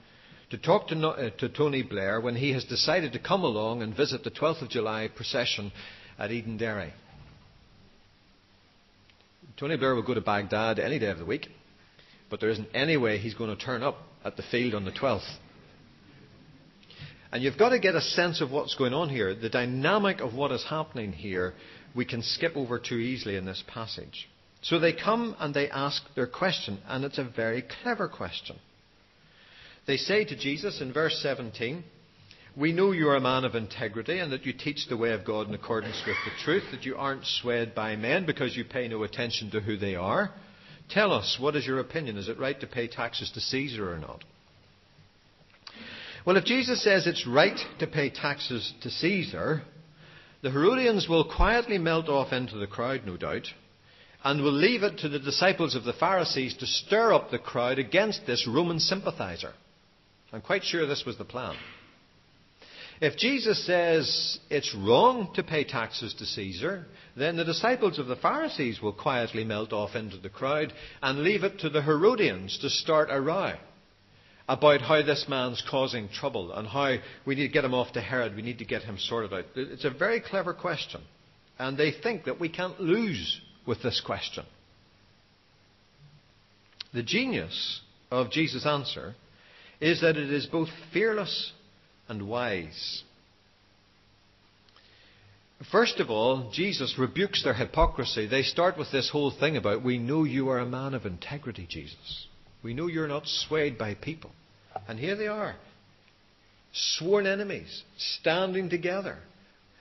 to 0.51 0.57
talk 0.57 0.87
to, 0.89 1.07
uh, 1.07 1.29
to, 1.39 1.49
Tony 1.49 1.81
Blair 1.83 2.21
when 2.21 2.35
he 2.35 2.53
has 2.53 2.63
decided 2.63 3.13
to 3.13 3.19
come 3.19 3.43
along 3.43 3.81
and 3.81 3.95
visit 3.95 4.23
the 4.23 4.31
12th 4.31 4.61
of 4.61 4.69
July 4.69 5.09
procession 5.13 5.71
at 6.19 6.29
Edenderry. 6.29 6.91
Tony 9.57 9.77
Blair 9.77 9.95
will 9.95 10.03
go 10.03 10.13
to 10.13 10.21
Baghdad 10.21 10.79
any 10.79 10.99
day 10.99 11.09
of 11.09 11.17
the 11.17 11.25
week 11.25 11.47
but 12.31 12.39
there 12.39 12.49
isn't 12.49 12.69
any 12.73 12.97
way 12.97 13.19
he's 13.19 13.35
going 13.35 13.55
to 13.55 13.63
turn 13.63 13.83
up 13.83 13.97
at 14.23 14.37
the 14.37 14.43
field 14.43 14.73
on 14.73 14.85
the 14.85 14.91
12th. 14.91 15.29
And 17.31 17.43
you've 17.43 17.57
got 17.57 17.69
to 17.69 17.79
get 17.79 17.93
a 17.93 18.01
sense 18.01 18.41
of 18.41 18.51
what's 18.51 18.73
going 18.75 18.93
on 18.93 19.09
here. 19.09 19.35
The 19.35 19.49
dynamic 19.49 20.21
of 20.21 20.33
what 20.33 20.51
is 20.51 20.65
happening 20.67 21.11
here, 21.11 21.53
we 21.93 22.05
can 22.05 22.23
skip 22.23 22.55
over 22.55 22.79
too 22.79 22.95
easily 22.95 23.35
in 23.35 23.45
this 23.45 23.63
passage. 23.67 24.29
So 24.61 24.79
they 24.79 24.93
come 24.93 25.35
and 25.39 25.53
they 25.53 25.69
ask 25.69 26.03
their 26.15 26.27
question, 26.27 26.79
and 26.87 27.03
it's 27.03 27.17
a 27.17 27.23
very 27.23 27.63
clever 27.83 28.07
question. 28.07 28.57
They 29.87 29.97
say 29.97 30.25
to 30.25 30.35
Jesus 30.35 30.79
in 30.81 30.93
verse 30.93 31.19
17, 31.21 31.83
We 32.55 32.71
know 32.71 32.91
you 32.91 33.09
are 33.09 33.15
a 33.15 33.21
man 33.21 33.45
of 33.45 33.55
integrity 33.55 34.19
and 34.19 34.31
that 34.31 34.45
you 34.45 34.53
teach 34.53 34.87
the 34.87 34.97
way 34.97 35.11
of 35.11 35.25
God 35.25 35.47
in 35.47 35.53
accordance 35.53 36.01
with 36.05 36.17
the 36.23 36.43
truth, 36.43 36.63
that 36.71 36.85
you 36.85 36.95
aren't 36.95 37.25
swayed 37.25 37.73
by 37.73 37.95
men 37.95 38.25
because 38.25 38.55
you 38.55 38.63
pay 38.63 38.87
no 38.87 39.03
attention 39.03 39.49
to 39.51 39.59
who 39.59 39.77
they 39.77 39.95
are. 39.95 40.31
Tell 40.89 41.13
us, 41.13 41.37
what 41.39 41.55
is 41.55 41.65
your 41.65 41.79
opinion? 41.79 42.17
Is 42.17 42.29
it 42.29 42.39
right 42.39 42.59
to 42.59 42.67
pay 42.67 42.87
taxes 42.87 43.31
to 43.31 43.39
Caesar 43.39 43.91
or 43.91 43.97
not? 43.97 44.23
Well, 46.25 46.37
if 46.37 46.45
Jesus 46.45 46.83
says 46.83 47.07
it's 47.07 47.25
right 47.25 47.57
to 47.79 47.87
pay 47.87 48.11
taxes 48.11 48.73
to 48.81 48.89
Caesar, 48.91 49.63
the 50.43 50.51
Herodians 50.51 51.07
will 51.09 51.23
quietly 51.23 51.79
melt 51.79 52.09
off 52.09 52.31
into 52.31 52.57
the 52.57 52.67
crowd, 52.67 53.01
no 53.05 53.17
doubt, 53.17 53.47
and 54.23 54.43
will 54.43 54.51
leave 54.51 54.83
it 54.83 54.99
to 54.99 55.09
the 55.09 55.17
disciples 55.17 55.73
of 55.73 55.83
the 55.83 55.93
Pharisees 55.93 56.55
to 56.57 56.67
stir 56.67 57.13
up 57.13 57.31
the 57.31 57.39
crowd 57.39 57.79
against 57.79 58.27
this 58.27 58.47
Roman 58.47 58.79
sympathizer. 58.79 59.53
I'm 60.33 60.41
quite 60.41 60.63
sure 60.63 60.85
this 60.85 61.05
was 61.05 61.17
the 61.17 61.25
plan. 61.25 61.55
If 63.01 63.17
Jesus 63.17 63.65
says 63.65 64.39
it's 64.49 64.75
wrong 64.75 65.33
to 65.33 65.43
pay 65.43 65.63
taxes 65.63 66.13
to 66.19 66.25
Caesar, 66.25 66.85
then 67.17 67.35
the 67.35 67.43
disciples 67.43 67.97
of 67.97 68.05
the 68.05 68.15
Pharisees 68.15 68.79
will 68.79 68.93
quietly 68.93 69.43
melt 69.43 69.73
off 69.73 69.95
into 69.95 70.17
the 70.17 70.29
crowd 70.29 70.71
and 71.01 71.23
leave 71.23 71.43
it 71.43 71.59
to 71.59 71.69
the 71.69 71.81
Herodians 71.81 72.59
to 72.59 72.69
start 72.69 73.09
a 73.11 73.19
row 73.19 73.53
about 74.47 74.81
how 74.81 75.01
this 75.01 75.25
man's 75.27 75.63
causing 75.69 76.09
trouble 76.09 76.51
and 76.51 76.67
how 76.67 76.97
we 77.25 77.35
need 77.35 77.47
to 77.47 77.53
get 77.53 77.65
him 77.65 77.73
off 77.73 77.93
to 77.93 78.01
Herod, 78.01 78.35
we 78.35 78.41
need 78.41 78.59
to 78.59 78.65
get 78.65 78.83
him 78.83 78.97
sorted 78.99 79.33
out. 79.33 79.45
It's 79.55 79.85
a 79.85 79.89
very 79.89 80.21
clever 80.21 80.53
question. 80.53 81.01
And 81.57 81.77
they 81.77 81.91
think 81.91 82.25
that 82.25 82.39
we 82.39 82.49
can't 82.49 82.79
lose 82.79 83.39
with 83.65 83.81
this 83.81 84.01
question. 84.05 84.45
The 86.93 87.03
genius 87.03 87.81
of 88.11 88.29
Jesus' 88.29 88.65
answer 88.65 89.15
is 89.81 90.01
that 90.01 90.15
it 90.15 90.31
is 90.31 90.45
both 90.45 90.69
fearless 90.93 91.51
and 92.07 92.27
wise. 92.27 93.03
First 95.71 95.99
of 95.99 96.09
all, 96.09 96.51
Jesus 96.53 96.95
rebukes 96.97 97.43
their 97.43 97.53
hypocrisy. 97.53 98.27
They 98.27 98.43
start 98.43 98.77
with 98.77 98.91
this 98.91 99.09
whole 99.11 99.31
thing 99.31 99.57
about, 99.57 99.83
We 99.83 99.97
know 99.97 100.23
you 100.23 100.49
are 100.49 100.59
a 100.59 100.65
man 100.65 100.93
of 100.93 101.05
integrity, 101.05 101.67
Jesus. 101.69 102.27
We 102.63 102.73
know 102.73 102.87
you're 102.87 103.07
not 103.07 103.27
swayed 103.27 103.77
by 103.77 103.95
people. 103.95 104.31
And 104.87 104.99
here 104.99 105.15
they 105.15 105.27
are, 105.27 105.55
sworn 106.73 107.27
enemies, 107.27 107.83
standing 107.97 108.69
together. 108.69 109.17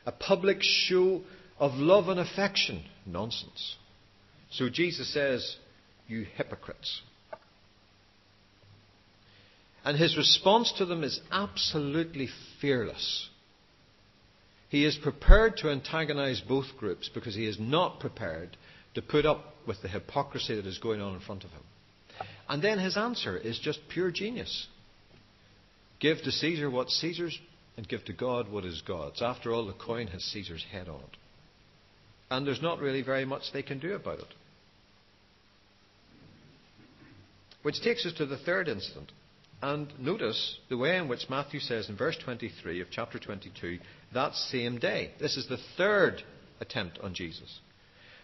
A 0.06 0.12
public 0.12 0.58
show 0.60 1.22
of 1.58 1.74
love 1.74 2.08
and 2.08 2.18
affection. 2.18 2.84
Nonsense. 3.06 3.76
So 4.50 4.68
Jesus 4.68 5.12
says, 5.12 5.56
You 6.08 6.26
hypocrites. 6.36 7.02
And 9.84 9.96
his 9.96 10.16
response 10.16 10.72
to 10.78 10.84
them 10.84 11.02
is 11.02 11.20
absolutely 11.30 12.28
fearless. 12.60 13.28
He 14.68 14.84
is 14.84 14.96
prepared 14.96 15.56
to 15.58 15.70
antagonize 15.70 16.40
both 16.40 16.66
groups 16.78 17.10
because 17.12 17.34
he 17.34 17.46
is 17.46 17.58
not 17.58 17.98
prepared 17.98 18.56
to 18.94 19.02
put 19.02 19.26
up 19.26 19.54
with 19.66 19.80
the 19.82 19.88
hypocrisy 19.88 20.54
that 20.54 20.66
is 20.66 20.78
going 20.78 21.00
on 21.00 21.14
in 21.14 21.20
front 21.20 21.44
of 21.44 21.50
him. 21.50 21.62
And 22.48 22.62
then 22.62 22.78
his 22.78 22.96
answer 22.96 23.36
is 23.36 23.58
just 23.58 23.80
pure 23.88 24.10
genius. 24.10 24.68
Give 25.98 26.18
to 26.22 26.30
Caesar 26.30 26.70
what's 26.70 26.98
Caesar's 27.00 27.38
and 27.76 27.88
give 27.88 28.04
to 28.06 28.12
God 28.12 28.50
what 28.50 28.64
is 28.64 28.82
God's. 28.86 29.22
After 29.22 29.52
all, 29.52 29.66
the 29.66 29.72
coin 29.72 30.06
has 30.08 30.22
Caesar's 30.24 30.64
head 30.70 30.88
on 30.88 31.00
it. 31.00 31.16
And 32.30 32.46
there's 32.46 32.62
not 32.62 32.80
really 32.80 33.02
very 33.02 33.24
much 33.24 33.52
they 33.52 33.62
can 33.62 33.78
do 33.78 33.94
about 33.94 34.18
it. 34.18 34.34
Which 37.62 37.82
takes 37.82 38.06
us 38.06 38.12
to 38.14 38.26
the 38.26 38.38
third 38.38 38.68
incident. 38.68 39.12
And 39.62 39.92
notice 39.98 40.58
the 40.68 40.78
way 40.78 40.96
in 40.96 41.08
which 41.08 41.28
Matthew 41.28 41.60
says 41.60 41.88
in 41.88 41.96
verse 41.96 42.16
23 42.24 42.80
of 42.80 42.88
chapter 42.90 43.18
22, 43.18 43.78
that 44.14 44.34
same 44.34 44.78
day. 44.78 45.12
This 45.20 45.36
is 45.36 45.46
the 45.48 45.58
third 45.76 46.22
attempt 46.60 46.98
on 47.02 47.14
Jesus. 47.14 47.60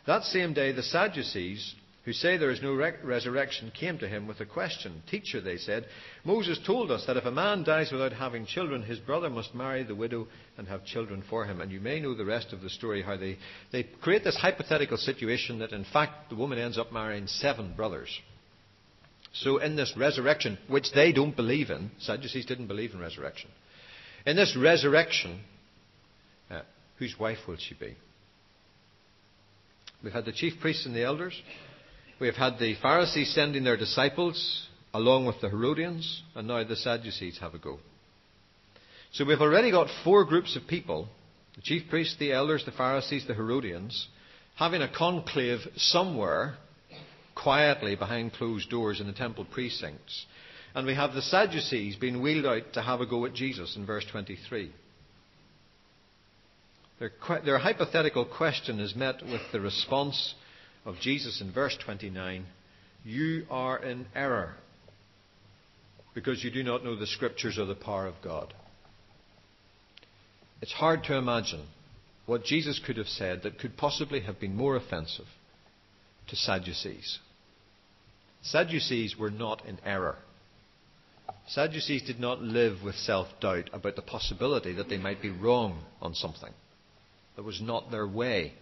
That 0.06 0.22
same 0.22 0.54
day, 0.54 0.72
the 0.72 0.82
Sadducees, 0.82 1.74
who 2.06 2.12
say 2.12 2.36
there 2.36 2.50
is 2.50 2.62
no 2.62 2.72
re- 2.72 2.94
resurrection, 3.02 3.72
came 3.78 3.98
to 3.98 4.08
him 4.08 4.26
with 4.26 4.40
a 4.40 4.46
question. 4.46 5.02
Teacher, 5.10 5.40
they 5.40 5.58
said, 5.58 5.86
Moses 6.24 6.58
told 6.64 6.90
us 6.90 7.04
that 7.06 7.16
if 7.18 7.24
a 7.24 7.32
man 7.32 7.64
dies 7.64 7.90
without 7.92 8.12
having 8.12 8.46
children, 8.46 8.82
his 8.82 9.00
brother 9.00 9.28
must 9.28 9.54
marry 9.54 9.82
the 9.82 9.94
widow 9.94 10.28
and 10.56 10.68
have 10.68 10.86
children 10.86 11.22
for 11.28 11.44
him. 11.44 11.60
And 11.60 11.70
you 11.70 11.80
may 11.80 12.00
know 12.00 12.14
the 12.14 12.24
rest 12.24 12.52
of 12.52 12.62
the 12.62 12.70
story, 12.70 13.02
how 13.02 13.16
they, 13.16 13.36
they 13.72 13.82
create 13.82 14.24
this 14.24 14.36
hypothetical 14.36 14.96
situation 14.96 15.58
that, 15.58 15.72
in 15.72 15.84
fact, 15.92 16.30
the 16.30 16.36
woman 16.36 16.58
ends 16.58 16.78
up 16.78 16.92
marrying 16.92 17.26
seven 17.26 17.74
brothers. 17.74 18.08
So, 19.40 19.58
in 19.58 19.76
this 19.76 19.92
resurrection, 19.96 20.58
which 20.68 20.92
they 20.92 21.12
don't 21.12 21.36
believe 21.36 21.70
in, 21.70 21.90
Sadducees 21.98 22.46
didn't 22.46 22.68
believe 22.68 22.92
in 22.92 23.00
resurrection. 23.00 23.50
In 24.24 24.36
this 24.36 24.56
resurrection, 24.56 25.40
uh, 26.50 26.62
whose 26.98 27.14
wife 27.18 27.38
will 27.46 27.56
she 27.58 27.74
be? 27.74 27.96
We've 30.02 30.12
had 30.12 30.24
the 30.24 30.32
chief 30.32 30.54
priests 30.60 30.86
and 30.86 30.94
the 30.94 31.04
elders. 31.04 31.40
We 32.18 32.28
have 32.28 32.36
had 32.36 32.58
the 32.58 32.76
Pharisees 32.80 33.34
sending 33.34 33.64
their 33.64 33.76
disciples 33.76 34.68
along 34.94 35.26
with 35.26 35.40
the 35.40 35.50
Herodians, 35.50 36.22
and 36.34 36.48
now 36.48 36.64
the 36.64 36.76
Sadducees 36.76 37.38
have 37.40 37.54
a 37.54 37.58
go. 37.58 37.78
So 39.12 39.24
we've 39.24 39.40
already 39.40 39.70
got 39.70 39.88
four 40.04 40.24
groups 40.24 40.56
of 40.56 40.66
people 40.66 41.08
the 41.56 41.62
chief 41.62 41.88
priests, 41.88 42.16
the 42.18 42.32
elders, 42.32 42.64
the 42.66 42.72
Pharisees, 42.72 43.26
the 43.26 43.34
Herodians 43.34 44.08
having 44.56 44.82
a 44.82 44.92
conclave 44.92 45.60
somewhere 45.76 46.56
quietly 47.36 47.94
behind 47.94 48.32
closed 48.32 48.68
doors 48.68 49.00
in 49.00 49.06
the 49.06 49.12
temple 49.12 49.44
precincts. 49.44 50.26
And 50.74 50.86
we 50.86 50.94
have 50.94 51.14
the 51.14 51.22
Sadducees 51.22 51.96
being 51.96 52.20
wheeled 52.20 52.46
out 52.46 52.72
to 52.72 52.82
have 52.82 53.00
a 53.00 53.06
go 53.06 53.24
at 53.24 53.34
Jesus 53.34 53.76
in 53.76 53.86
verse 53.86 54.04
23. 54.10 54.72
Their, 56.98 57.12
their 57.44 57.58
hypothetical 57.58 58.24
question 58.24 58.80
is 58.80 58.96
met 58.96 59.22
with 59.22 59.42
the 59.52 59.60
response 59.60 60.34
of 60.84 60.96
Jesus 61.00 61.40
in 61.40 61.52
verse 61.52 61.76
29 61.84 62.46
You 63.04 63.46
are 63.50 63.78
in 63.78 64.06
error 64.14 64.54
because 66.14 66.42
you 66.42 66.50
do 66.50 66.62
not 66.62 66.84
know 66.84 66.96
the 66.96 67.06
scriptures 67.06 67.58
or 67.58 67.66
the 67.66 67.74
power 67.74 68.06
of 68.06 68.14
God. 68.24 68.54
It's 70.62 70.72
hard 70.72 71.04
to 71.04 71.16
imagine 71.16 71.66
what 72.24 72.44
Jesus 72.44 72.80
could 72.84 72.96
have 72.96 73.08
said 73.08 73.42
that 73.42 73.58
could 73.58 73.76
possibly 73.76 74.20
have 74.20 74.40
been 74.40 74.56
more 74.56 74.76
offensive 74.76 75.26
to 76.28 76.36
Sadducees. 76.36 77.18
Sadducees 78.42 79.16
were 79.16 79.30
not 79.30 79.64
in 79.66 79.78
error. 79.84 80.16
Sadducees 81.48 82.02
did 82.02 82.18
not 82.20 82.42
live 82.42 82.82
with 82.82 82.94
self 82.96 83.28
doubt 83.40 83.70
about 83.72 83.96
the 83.96 84.02
possibility 84.02 84.72
that 84.74 84.88
they 84.88 84.98
might 84.98 85.22
be 85.22 85.30
wrong 85.30 85.84
on 86.00 86.14
something. 86.14 86.52
That 87.36 87.44
was 87.44 87.60
not 87.60 87.90
their 87.90 88.06
way. 88.06 88.54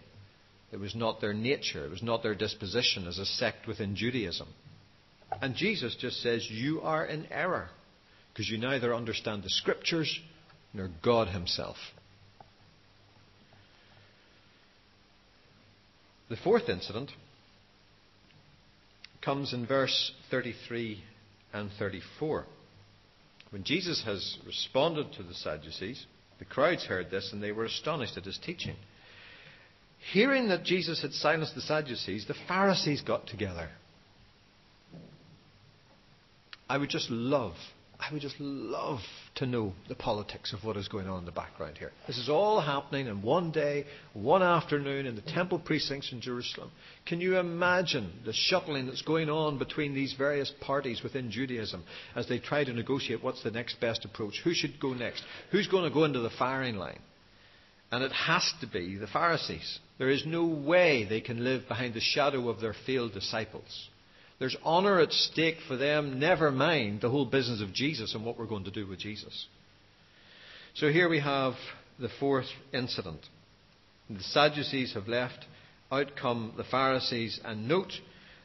It 0.71 0.79
was 0.79 0.95
not 0.95 1.21
their 1.21 1.33
nature. 1.33 1.85
It 1.85 1.91
was 1.91 2.03
not 2.03 2.21
their 2.21 2.35
disposition 2.35 3.07
as 3.07 3.17
a 3.17 3.25
sect 3.25 3.67
within 3.67 3.95
Judaism. 3.95 4.47
And 5.41 5.55
Jesus 5.55 5.95
just 5.95 6.21
says, 6.21 6.47
You 6.49 6.81
are 6.81 7.05
in 7.05 7.27
error 7.31 7.69
because 8.33 8.49
you 8.49 8.57
neither 8.57 8.93
understand 8.93 9.43
the 9.43 9.49
scriptures 9.49 10.19
nor 10.73 10.89
God 11.03 11.29
Himself. 11.29 11.77
The 16.29 16.37
fourth 16.37 16.69
incident 16.69 17.11
comes 19.25 19.53
in 19.53 19.65
verse 19.65 20.11
33 20.29 21.03
and 21.51 21.71
34. 21.79 22.45
When 23.49 23.63
Jesus 23.63 24.03
has 24.05 24.37
responded 24.45 25.11
to 25.13 25.23
the 25.23 25.33
Sadducees, 25.33 26.05
the 26.37 26.45
crowds 26.45 26.85
heard 26.85 27.09
this 27.09 27.33
and 27.33 27.41
they 27.41 27.51
were 27.51 27.65
astonished 27.65 28.17
at 28.17 28.25
his 28.25 28.37
teaching. 28.37 28.75
Hearing 30.13 30.49
that 30.49 30.63
Jesus 30.63 31.01
had 31.01 31.13
silenced 31.13 31.55
the 31.55 31.61
Sadducees, 31.61 32.27
the 32.27 32.35
Pharisees 32.47 33.01
got 33.01 33.25
together. 33.25 33.69
I 36.69 36.77
would 36.77 36.89
just 36.89 37.09
love 37.09 37.55
I 37.99 38.11
would 38.11 38.21
just 38.21 38.39
love 38.39 38.99
to 39.35 39.45
know 39.45 39.73
the 39.87 39.95
politics 39.95 40.53
of 40.53 40.63
what 40.63 40.75
is 40.77 40.87
going 40.87 41.07
on 41.07 41.19
in 41.19 41.25
the 41.25 41.31
background 41.31 41.77
here. 41.77 41.91
This 42.07 42.17
is 42.17 42.29
all 42.29 42.59
happening 42.59 43.07
in 43.07 43.21
one 43.21 43.51
day, 43.51 43.85
one 44.13 44.43
afternoon 44.43 45.05
in 45.05 45.15
the 45.15 45.21
temple 45.21 45.59
precincts 45.59 46.11
in 46.11 46.19
Jerusalem. 46.19 46.71
Can 47.05 47.21
you 47.21 47.37
imagine 47.37 48.11
the 48.25 48.33
shuttling 48.33 48.87
that's 48.87 49.01
going 49.01 49.29
on 49.29 49.57
between 49.57 49.93
these 49.93 50.13
various 50.13 50.51
parties 50.61 51.03
within 51.03 51.31
Judaism 51.31 51.83
as 52.15 52.27
they 52.27 52.39
try 52.39 52.63
to 52.63 52.73
negotiate 52.73 53.23
what's 53.23 53.43
the 53.43 53.51
next 53.51 53.79
best 53.79 54.03
approach? 54.03 54.41
Who 54.43 54.53
should 54.53 54.79
go 54.79 54.93
next? 54.93 55.23
Who's 55.51 55.67
going 55.67 55.85
to 55.85 55.93
go 55.93 56.03
into 56.03 56.19
the 56.19 56.29
firing 56.29 56.75
line? 56.75 56.99
And 57.91 58.03
it 58.03 58.11
has 58.11 58.51
to 58.61 58.67
be 58.67 58.97
the 58.97 59.07
Pharisees. 59.07 59.79
There 59.97 60.09
is 60.09 60.25
no 60.25 60.45
way 60.45 61.05
they 61.05 61.21
can 61.21 61.43
live 61.43 61.67
behind 61.67 61.93
the 61.93 62.01
shadow 62.01 62.49
of 62.49 62.59
their 62.59 62.75
failed 62.85 63.13
disciples. 63.13 63.89
There's 64.37 64.57
honour 64.65 64.99
at 64.99 65.13
stake 65.13 65.57
for 65.67 65.77
them, 65.77 66.19
never 66.19 66.51
mind 66.51 67.01
the 67.01 67.09
whole 67.09 67.25
business 67.25 67.61
of 67.61 67.73
Jesus 67.73 68.13
and 68.13 68.25
what 68.25 68.37
we're 68.37 68.45
going 68.45 68.65
to 68.65 68.71
do 68.71 68.85
with 68.85 68.99
Jesus. 68.99 69.47
So 70.73 70.89
here 70.89 71.07
we 71.07 71.21
have 71.21 71.53
the 71.99 72.09
fourth 72.19 72.47
incident. 72.73 73.21
The 74.09 74.21
Sadducees 74.21 74.93
have 74.93 75.07
left, 75.07 75.45
out 75.91 76.17
come 76.19 76.53
the 76.57 76.65
Pharisees, 76.65 77.39
and 77.45 77.67
note 77.67 77.93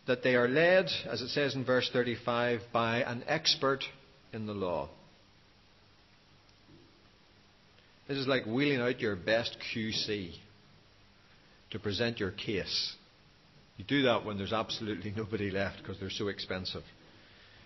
that 0.06 0.23
they 0.23 0.37
are 0.37 0.49
led, 0.49 0.87
as 1.06 1.20
it 1.20 1.28
says 1.30 1.54
in 1.54 1.64
verse 1.64 1.90
35, 1.92 2.61
by 2.73 2.99
an 3.02 3.25
expert 3.26 3.85
in 4.32 4.47
the 4.47 4.54
law. 4.54 4.88
This 8.06 8.18
is 8.18 8.26
like 8.26 8.44
wheeling 8.47 8.80
out 8.80 9.00
your 9.00 9.16
best 9.16 9.56
QC 9.75 10.32
to 11.70 11.78
present 11.78 12.18
your 12.18 12.30
case. 12.30 12.94
You 13.80 13.87
do 13.87 14.02
that 14.02 14.26
when 14.26 14.37
there's 14.37 14.52
absolutely 14.52 15.10
nobody 15.16 15.50
left 15.50 15.78
because 15.78 15.99
they're 15.99 16.10
so 16.10 16.28
expensive. 16.28 16.82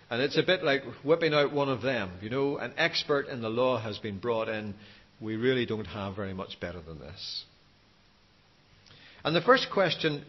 And 0.09 0.21
it's 0.21 0.37
a 0.37 0.43
bit 0.43 0.63
like 0.63 0.81
whipping 1.03 1.33
out 1.33 1.51
one 1.51 1.67
of 1.67 1.81
them. 1.81 2.09
You 2.21 2.29
know, 2.29 2.57
an 2.57 2.73
expert 2.77 3.27
in 3.27 3.41
the 3.41 3.49
law 3.49 3.81
has 3.81 3.97
been 3.97 4.19
brought 4.19 4.47
in. 4.47 4.75
We 5.19 5.35
really 5.35 5.65
don't 5.65 5.87
have 5.87 6.15
very 6.15 6.33
much 6.33 6.57
better 6.61 6.79
than 6.79 6.99
this. 6.99 7.43
And 9.25 9.35
the 9.35 9.41
first 9.41 9.67
question, 9.73 10.23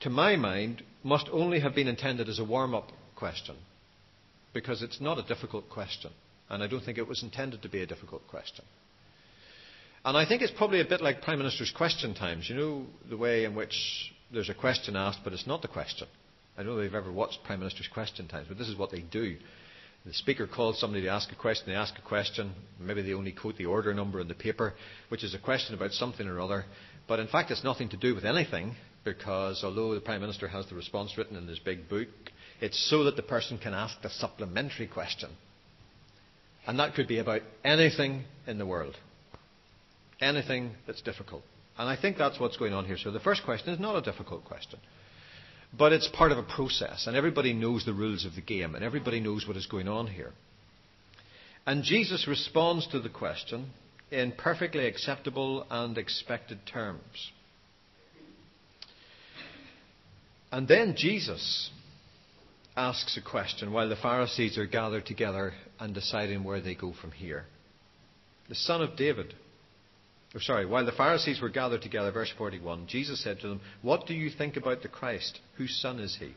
to 0.00 0.10
my 0.10 0.36
mind, 0.36 0.82
must 1.02 1.30
only 1.32 1.60
have 1.60 1.74
been 1.74 1.88
intended 1.88 2.28
as 2.28 2.38
a 2.38 2.44
warm 2.44 2.74
up 2.74 2.90
question 3.16 3.56
because 4.52 4.82
it's 4.82 5.00
not 5.00 5.16
a 5.16 5.22
difficult 5.22 5.70
question. 5.70 6.10
And 6.50 6.62
I 6.62 6.66
don't 6.66 6.84
think 6.84 6.98
it 6.98 7.08
was 7.08 7.22
intended 7.22 7.62
to 7.62 7.70
be 7.70 7.80
a 7.80 7.86
difficult 7.86 8.28
question. 8.28 8.66
And 10.04 10.18
I 10.18 10.26
think 10.26 10.42
it's 10.42 10.52
probably 10.52 10.82
a 10.82 10.84
bit 10.86 11.00
like 11.00 11.22
Prime 11.22 11.38
Minister's 11.38 11.72
question 11.74 12.14
times. 12.14 12.50
You 12.50 12.56
know, 12.56 12.86
the 13.08 13.16
way 13.16 13.44
in 13.44 13.54
which 13.54 14.12
there's 14.32 14.48
a 14.48 14.54
question 14.54 14.96
asked, 14.96 15.20
but 15.24 15.32
it's 15.32 15.46
not 15.46 15.62
the 15.62 15.68
question. 15.68 16.06
I 16.56 16.62
don't 16.62 16.74
know 16.74 16.80
if 16.80 16.84
you've 16.84 16.94
ever 16.94 17.12
watched 17.12 17.38
Prime 17.44 17.60
Minister's 17.60 17.88
question 17.88 18.28
times, 18.28 18.46
but 18.48 18.58
this 18.58 18.68
is 18.68 18.76
what 18.76 18.90
they 18.90 19.00
do. 19.00 19.36
The 20.06 20.14
Speaker 20.14 20.46
calls 20.46 20.80
somebody 20.80 21.02
to 21.02 21.10
ask 21.10 21.30
a 21.30 21.34
question, 21.34 21.64
they 21.66 21.74
ask 21.74 21.94
a 21.98 22.02
question, 22.02 22.52
maybe 22.78 23.02
they 23.02 23.12
only 23.12 23.32
quote 23.32 23.56
the 23.58 23.66
order 23.66 23.92
number 23.92 24.20
in 24.20 24.28
the 24.28 24.34
paper, 24.34 24.72
which 25.10 25.22
is 25.24 25.34
a 25.34 25.38
question 25.38 25.74
about 25.74 25.92
something 25.92 26.26
or 26.26 26.40
other, 26.40 26.64
but 27.06 27.20
in 27.20 27.26
fact 27.26 27.50
it's 27.50 27.64
nothing 27.64 27.90
to 27.90 27.98
do 27.98 28.14
with 28.14 28.24
anything, 28.24 28.76
because 29.04 29.62
although 29.62 29.94
the 29.94 30.00
Prime 30.00 30.20
Minister 30.22 30.48
has 30.48 30.66
the 30.66 30.74
response 30.74 31.16
written 31.18 31.36
in 31.36 31.46
his 31.46 31.58
big 31.58 31.88
book, 31.88 32.08
it's 32.60 32.88
so 32.90 33.04
that 33.04 33.16
the 33.16 33.22
person 33.22 33.58
can 33.58 33.74
ask 33.74 34.00
the 34.02 34.10
supplementary 34.10 34.86
question. 34.86 35.30
And 36.66 36.78
that 36.78 36.94
could 36.94 37.08
be 37.08 37.18
about 37.18 37.42
anything 37.64 38.24
in 38.46 38.58
the 38.58 38.66
world. 38.66 38.96
Anything 40.20 40.72
that's 40.86 41.00
difficult. 41.02 41.42
And 41.80 41.88
I 41.88 41.96
think 41.96 42.18
that's 42.18 42.38
what's 42.38 42.58
going 42.58 42.74
on 42.74 42.84
here. 42.84 42.98
So 42.98 43.10
the 43.10 43.20
first 43.20 43.42
question 43.42 43.72
is 43.72 43.80
not 43.80 43.96
a 43.96 44.02
difficult 44.02 44.44
question. 44.44 44.78
But 45.76 45.94
it's 45.94 46.08
part 46.08 46.30
of 46.30 46.36
a 46.36 46.42
process, 46.42 47.06
and 47.06 47.16
everybody 47.16 47.54
knows 47.54 47.86
the 47.86 47.94
rules 47.94 48.26
of 48.26 48.34
the 48.34 48.42
game, 48.42 48.74
and 48.74 48.84
everybody 48.84 49.18
knows 49.18 49.48
what 49.48 49.56
is 49.56 49.64
going 49.64 49.88
on 49.88 50.06
here. 50.06 50.32
And 51.66 51.82
Jesus 51.82 52.28
responds 52.28 52.86
to 52.88 53.00
the 53.00 53.08
question 53.08 53.70
in 54.10 54.32
perfectly 54.32 54.86
acceptable 54.86 55.66
and 55.70 55.96
expected 55.96 56.58
terms. 56.66 57.32
And 60.52 60.68
then 60.68 60.96
Jesus 60.98 61.70
asks 62.76 63.16
a 63.16 63.22
question 63.22 63.72
while 63.72 63.88
the 63.88 63.96
Pharisees 63.96 64.58
are 64.58 64.66
gathered 64.66 65.06
together 65.06 65.54
and 65.78 65.94
deciding 65.94 66.44
where 66.44 66.60
they 66.60 66.74
go 66.74 66.92
from 66.92 67.12
here. 67.12 67.46
The 68.50 68.54
son 68.54 68.82
of 68.82 68.96
David 68.98 69.32
Oh, 70.34 70.38
sorry, 70.38 70.64
while 70.64 70.86
the 70.86 70.92
Pharisees 70.92 71.40
were 71.40 71.48
gathered 71.48 71.82
together, 71.82 72.12
verse 72.12 72.32
41, 72.38 72.86
Jesus 72.86 73.22
said 73.22 73.40
to 73.40 73.48
them, 73.48 73.60
What 73.82 74.06
do 74.06 74.14
you 74.14 74.30
think 74.30 74.56
about 74.56 74.82
the 74.82 74.88
Christ? 74.88 75.40
Whose 75.56 75.76
son 75.80 75.98
is 75.98 76.16
he? 76.20 76.34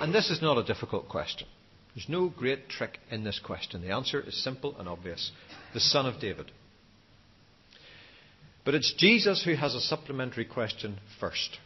And 0.00 0.14
this 0.14 0.30
is 0.30 0.42
not 0.42 0.58
a 0.58 0.64
difficult 0.64 1.08
question. 1.08 1.46
There's 1.94 2.08
no 2.08 2.28
great 2.28 2.68
trick 2.68 2.98
in 3.10 3.24
this 3.24 3.38
question. 3.38 3.80
The 3.80 3.94
answer 3.94 4.20
is 4.20 4.42
simple 4.42 4.76
and 4.78 4.88
obvious 4.88 5.30
the 5.72 5.80
son 5.80 6.06
of 6.06 6.20
David. 6.20 6.50
But 8.64 8.74
it's 8.74 8.94
Jesus 8.98 9.44
who 9.44 9.54
has 9.54 9.74
a 9.74 9.80
supplementary 9.80 10.44
question 10.44 10.98
first. 11.20 11.58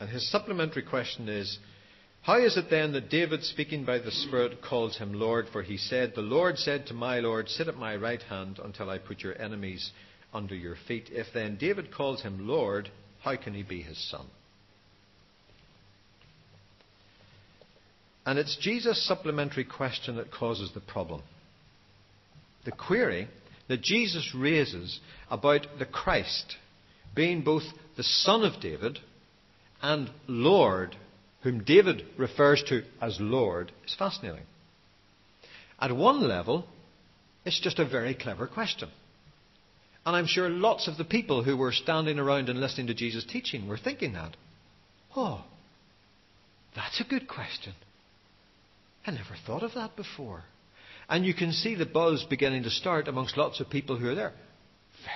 And 0.00 0.10
his 0.10 0.30
supplementary 0.30 0.82
question 0.82 1.28
is 1.28 1.58
how 2.22 2.38
is 2.38 2.56
it 2.56 2.66
then 2.68 2.92
that 2.92 3.08
David, 3.08 3.42
speaking 3.42 3.84
by 3.84 3.98
the 3.98 4.10
Spirit, 4.10 4.60
calls 4.62 4.98
him 4.98 5.14
Lord? 5.14 5.46
For 5.50 5.62
he 5.62 5.76
said, 5.78 6.12
The 6.14 6.20
Lord 6.20 6.58
said 6.58 6.86
to 6.86 6.94
my 6.94 7.20
Lord, 7.20 7.48
Sit 7.48 7.68
at 7.68 7.76
my 7.76 7.96
right 7.96 8.22
hand 8.22 8.60
until 8.62 8.90
I 8.90 8.98
put 8.98 9.20
your 9.20 9.40
enemies 9.40 9.92
under 10.32 10.54
your 10.54 10.76
feet. 10.86 11.08
If 11.10 11.28
then 11.32 11.56
David 11.56 11.92
calls 11.92 12.22
him 12.22 12.46
Lord, 12.46 12.90
how 13.20 13.36
can 13.36 13.54
he 13.54 13.62
be 13.62 13.80
his 13.80 13.98
son? 14.10 14.26
And 18.26 18.38
it's 18.38 18.58
Jesus' 18.60 19.06
supplementary 19.08 19.64
question 19.64 20.16
that 20.16 20.30
causes 20.30 20.70
the 20.74 20.80
problem. 20.80 21.22
The 22.66 22.72
query 22.72 23.28
that 23.68 23.80
Jesus 23.80 24.34
raises 24.36 25.00
about 25.30 25.66
the 25.78 25.86
Christ 25.86 26.56
being 27.14 27.42
both 27.42 27.62
the 27.96 28.02
Son 28.02 28.44
of 28.44 28.60
David 28.60 28.98
and 29.80 30.10
Lord 30.26 30.94
whom 31.42 31.64
David 31.64 32.02
refers 32.16 32.62
to 32.68 32.82
as 33.00 33.18
Lord, 33.20 33.72
is 33.86 33.94
fascinating. 33.94 34.44
At 35.80 35.94
one 35.94 36.26
level, 36.26 36.66
it's 37.44 37.60
just 37.60 37.78
a 37.78 37.88
very 37.88 38.14
clever 38.14 38.46
question. 38.46 38.88
And 40.04 40.16
I'm 40.16 40.26
sure 40.26 40.48
lots 40.48 40.88
of 40.88 40.96
the 40.96 41.04
people 41.04 41.44
who 41.44 41.56
were 41.56 41.72
standing 41.72 42.18
around 42.18 42.48
and 42.48 42.60
listening 42.60 42.88
to 42.88 42.94
Jesus' 42.94 43.24
teaching 43.24 43.68
were 43.68 43.78
thinking 43.78 44.14
that. 44.14 44.36
Oh, 45.14 45.44
that's 46.74 47.00
a 47.00 47.04
good 47.04 47.28
question. 47.28 47.74
I 49.06 49.10
never 49.12 49.36
thought 49.46 49.62
of 49.62 49.74
that 49.74 49.96
before. 49.96 50.44
And 51.08 51.24
you 51.24 51.34
can 51.34 51.52
see 51.52 51.74
the 51.74 51.86
buzz 51.86 52.24
beginning 52.28 52.64
to 52.64 52.70
start 52.70 53.08
amongst 53.08 53.36
lots 53.36 53.60
of 53.60 53.70
people 53.70 53.96
who 53.96 54.08
are 54.08 54.14
there. 54.14 54.32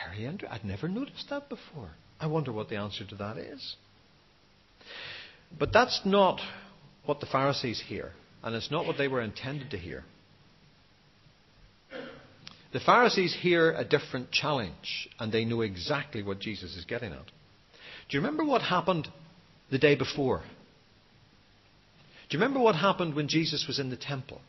Very 0.07 0.25
interesting. 0.25 0.51
I'd 0.51 0.65
never 0.65 0.89
noticed 0.89 1.29
that 1.31 1.49
before. 1.49 1.91
I 2.21 2.27
wonder 2.27 2.53
what 2.53 2.69
the 2.69 2.77
answer 2.77 3.05
to 3.05 3.15
that 3.17 3.37
is. 3.37 3.77
But 5.59 5.73
that's 5.73 6.01
not 6.05 6.41
what 7.05 7.21
the 7.21 7.27
Pharisees 7.27 7.83
hear, 7.87 8.13
and 8.43 8.55
it's 8.55 8.71
not 8.71 8.87
what 8.87 8.99
they 8.99 9.09
were 9.09 9.21
intended 9.21 9.71
to 9.71 9.79
hear. 9.79 10.05
The 12.73 12.81
Pharisees 12.81 13.35
hear 13.35 13.73
a 13.73 13.85
different 13.85 14.31
challenge, 14.31 15.09
and 15.19 15.31
they 15.31 15.45
know 15.45 15.61
exactly 15.61 16.23
what 16.23 16.41
Jesus 16.41 16.75
is 16.75 16.85
getting 16.87 17.13
at. 17.13 17.27
Do 18.09 18.17
you 18.17 18.21
remember 18.21 18.45
what 18.45 18.63
happened 18.63 19.09
the 19.71 19.79
day 19.79 19.95
before? 19.95 20.43
Do 22.29 22.37
you 22.37 22.43
remember 22.43 22.61
what 22.61 22.77
happened 22.77 23.15
when 23.15 23.29
Jesus 23.29 23.67
was 23.67 23.79
in 23.79 23.91
the 23.91 23.97
temple? 23.97 24.41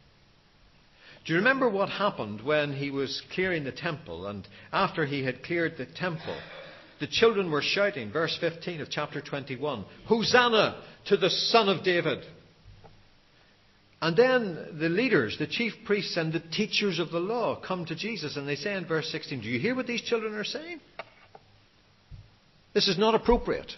Do 1.26 1.34
you 1.34 1.39
remember 1.39 1.70
what 1.70 1.89
happened 1.89 2.42
when 2.42 2.74
he 2.74 2.92
was 2.92 3.22
clearing 3.34 3.66
the 3.66 3.72
temple, 3.72 4.28
and 4.28 4.48
after 4.72 5.06
he 5.06 5.24
had 5.24 5.44
cleared 5.44 5.78
the 5.78 5.86
temple, 5.86 6.38
the 7.04 7.08
children 7.08 7.52
were 7.52 7.62
shouting, 7.62 8.13
verse 8.13 8.38
15 8.39 8.80
of 8.80 8.89
chapter 8.89 9.20
21, 9.20 9.84
Hosanna 10.06 10.82
to 11.08 11.18
the 11.18 11.30
Son 11.30 11.68
of 11.68 11.84
David. 11.84 12.24
And 14.02 14.16
then 14.16 14.78
the 14.80 14.88
leaders, 14.88 15.36
the 15.38 15.46
chief 15.46 15.74
priests 15.84 16.16
and 16.16 16.32
the 16.32 16.39
teachers 16.39 17.00
of 17.00 17.12
the 17.12 17.20
law 17.20 17.60
come 17.60 17.84
to 17.88 17.96
Jesus 17.96 18.38
and 18.38 18.48
they 18.48 18.56
say 18.56 18.74
in 18.74 18.86
verse 18.86 19.12
16, 19.12 19.42
Do 19.42 19.50
you 19.50 19.60
hear 19.60 19.76
what 19.76 19.86
these 19.86 20.02
children 20.02 20.34
are 20.36 20.46
saying? 20.46 20.80
This 22.74 22.88
is 22.88 22.98
not 22.98 23.16
appropriate. 23.16 23.74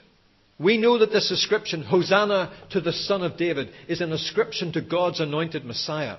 We 0.60 0.78
know 0.78 1.00
that 1.00 1.12
this 1.12 1.32
ascription, 1.32 1.82
Hosanna 1.82 2.54
to 2.74 2.80
the 2.80 2.94
Son 2.94 3.24
of 3.24 3.38
David, 3.38 3.70
is 3.88 4.02
an 4.02 4.12
ascription 4.12 4.72
to 4.74 4.82
God's 4.82 5.20
anointed 5.20 5.66
Messiah. 5.66 6.18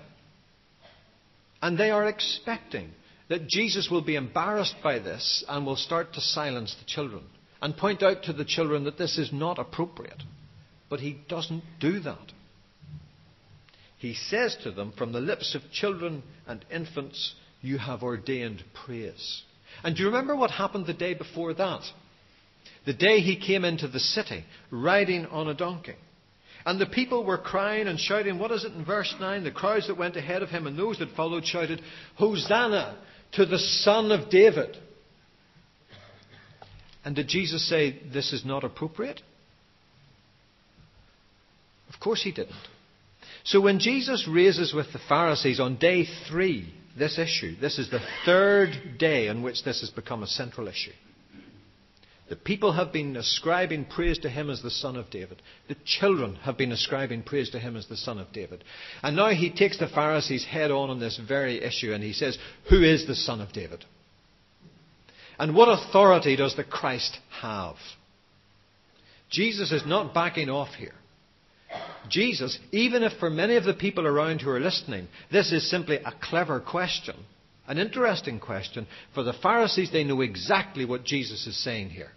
And 1.63 1.79
they 1.79 1.91
are 1.91 2.09
expecting 2.09 2.91
that 3.29 3.49
Jesus 3.49 3.89
will 3.91 4.03
be 4.03 4.17
embarrassed 4.17 4.77
by 4.83 4.99
this 4.99 5.45
and 5.49 5.67
will 5.67 5.77
start 5.77 6.13
to 6.15 6.21
silence 6.21 6.75
the 6.79 6.87
children 6.87 7.25
and 7.61 7.77
point 7.77 8.03
out 8.03 8.25
to 8.25 8.33
the 8.33 8.45
children 8.45 8.85
that 8.85 8.99
this 8.99 9.19
is 9.19 9.33
not 9.33 9.59
appropriate. 9.59 10.23
But 10.89 11.01
he 11.01 11.19
doesn't 11.29 11.65
do 11.81 12.01
that. 12.01 12.33
He 13.99 14.15
says 14.15 14.57
to 14.63 14.71
them, 14.71 14.93
From 14.97 15.13
the 15.13 15.21
lips 15.21 15.55
of 15.55 15.63
children 15.73 16.23
and 16.47 16.65
infants, 16.71 17.35
you 17.61 17.79
have 17.79 18.03
ordained 18.03 18.63
praise. 18.85 19.43
And 19.83 19.97
do 19.97 20.03
you 20.03 20.09
remember 20.09 20.37
what 20.37 20.51
happened 20.51 20.87
the 20.87 20.95
day 20.95 21.15
before 21.15 21.55
that? 21.55 21.83
The 22.85 22.93
day 22.93 23.21
he 23.21 23.37
came 23.37 23.65
into 23.65 23.89
the 23.89 23.99
city, 23.99 24.45
riding 24.71 25.27
on 25.27 25.49
a 25.49 25.55
donkey. 25.55 25.97
And 26.65 26.81
the 26.81 26.87
people 26.87 27.25
were 27.25 27.39
crying 27.39 27.87
and 27.87 27.99
shouting, 27.99 28.39
what 28.39 28.51
is 28.51 28.65
it 28.65 28.73
in 28.73 28.85
verse 28.85 29.15
9? 29.19 29.45
The 29.45 29.51
crowds 29.51 29.87
that 29.87 29.97
went 29.97 30.17
ahead 30.17 30.43
of 30.43 30.51
him 30.51 30.67
and 30.67 30.79
those 30.79 30.99
that 30.99 31.15
followed 31.17 31.47
shouted, 31.47 31.81
Hosanna 32.17 32.99
to 33.33 33.47
the 33.47 33.59
Son 33.59 34.13
of 34.13 34.31
David. 34.31 34.77
And 37.05 37.15
did 37.15 37.29
Jesus 37.29 37.69
say, 37.69 38.01
This 38.13 38.33
is 38.33 38.45
not 38.45 38.65
appropriate? 38.65 39.23
Of 41.93 42.01
course 42.01 42.23
he 42.23 42.33
didn't. 42.33 42.55
So 43.45 43.61
when 43.61 43.79
Jesus 43.79 44.27
raises 44.29 44.75
with 44.75 44.93
the 44.93 44.99
Pharisees 45.09 45.61
on 45.61 45.77
day 45.77 46.07
three 46.29 46.75
this 46.99 47.19
issue, 47.19 47.55
this 47.61 47.79
is 47.79 47.91
the 47.91 48.01
third 48.25 48.99
day 48.99 49.29
on 49.29 49.43
which 49.43 49.63
this 49.63 49.81
has 49.81 49.91
become 49.91 50.23
a 50.23 50.27
central 50.27 50.67
issue. 50.67 50.93
The 52.29 52.37
people 52.37 52.73
have 52.73 52.93
been 52.93 53.17
ascribing 53.17 53.85
praise 53.85 54.19
to 54.19 54.29
him 54.29 54.51
as 54.51 54.61
the 54.61 54.71
Son 54.71 54.97
of 54.97 55.11
David. 55.11 55.41
The 55.69 55.77
children 55.85 56.35
have 56.37 56.59
been 56.59 56.73
ascribing 56.73 57.23
praise 57.23 57.51
to 57.51 57.61
him 57.61 57.77
as 57.77 57.87
the 57.87 57.97
Son 57.97 58.19
of 58.19 58.33
David. 58.33 58.65
And 59.03 59.15
now 59.15 59.29
he 59.29 59.51
takes 59.51 59.79
the 59.79 59.87
Pharisees 59.87 60.45
head 60.45 60.73
on 60.73 60.91
on 60.91 60.99
this 60.99 61.21
very 61.27 61.63
issue 61.63 61.93
and 61.93 62.03
he 62.03 62.13
says, 62.13 62.37
Who 62.69 62.83
is 62.83 63.07
the 63.07 63.15
Son 63.15 63.41
of 63.41 63.53
David? 63.53 63.85
And 65.39 65.55
what 65.55 65.69
authority 65.69 66.35
does 66.35 66.57
the 66.57 66.65
Christ 66.65 67.17
have? 67.41 67.77
Jesus 69.31 69.71
is 69.71 69.87
not 69.87 70.15
backing 70.15 70.51
off 70.51 70.75
here. 70.75 70.95
Jesus, 72.09 72.59
even 72.73 73.03
if 73.03 73.19
for 73.19 73.31
many 73.31 73.57
of 73.57 73.65
the 73.65 73.75
people 73.75 74.07
around 74.07 74.41
who 74.41 74.51
are 74.51 74.61
listening, 74.61 75.09
this 75.31 75.53
is 75.53 75.69
simply 75.69 75.97
a 75.97 76.13
clever 76.23 76.61
question, 76.61 77.17
an 77.67 77.79
interesting 77.79 78.39
question, 78.39 78.87
for 79.15 79.23
the 79.23 79.33
Pharisees, 79.33 79.91
they 79.93 80.05
know 80.05 80.21
exactly 80.21 80.85
what 80.85 81.05
Jesus 81.05 81.47
is 81.47 81.63
saying 81.63 81.91
here. 81.91 82.13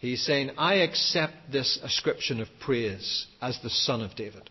He's 0.00 0.24
saying, 0.24 0.52
I 0.56 0.76
accept 0.76 1.52
this 1.52 1.78
ascription 1.82 2.40
of 2.40 2.48
praise 2.58 3.26
as 3.40 3.58
the 3.62 3.70
Son 3.70 4.00
of 4.00 4.16
David. 4.16 4.48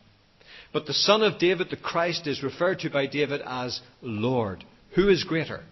But 0.71 0.85
the 0.85 0.93
Son 0.93 1.23
of 1.23 1.39
David, 1.39 1.71
the 1.71 1.75
Christ, 1.75 2.27
is 2.27 2.43
referred 2.43 2.79
to 2.81 2.91
by 2.91 3.07
David 3.07 3.41
as 3.43 3.81
Lord. 4.01 4.63
Who 4.95 5.09
is 5.09 5.23
greater, 5.23 5.63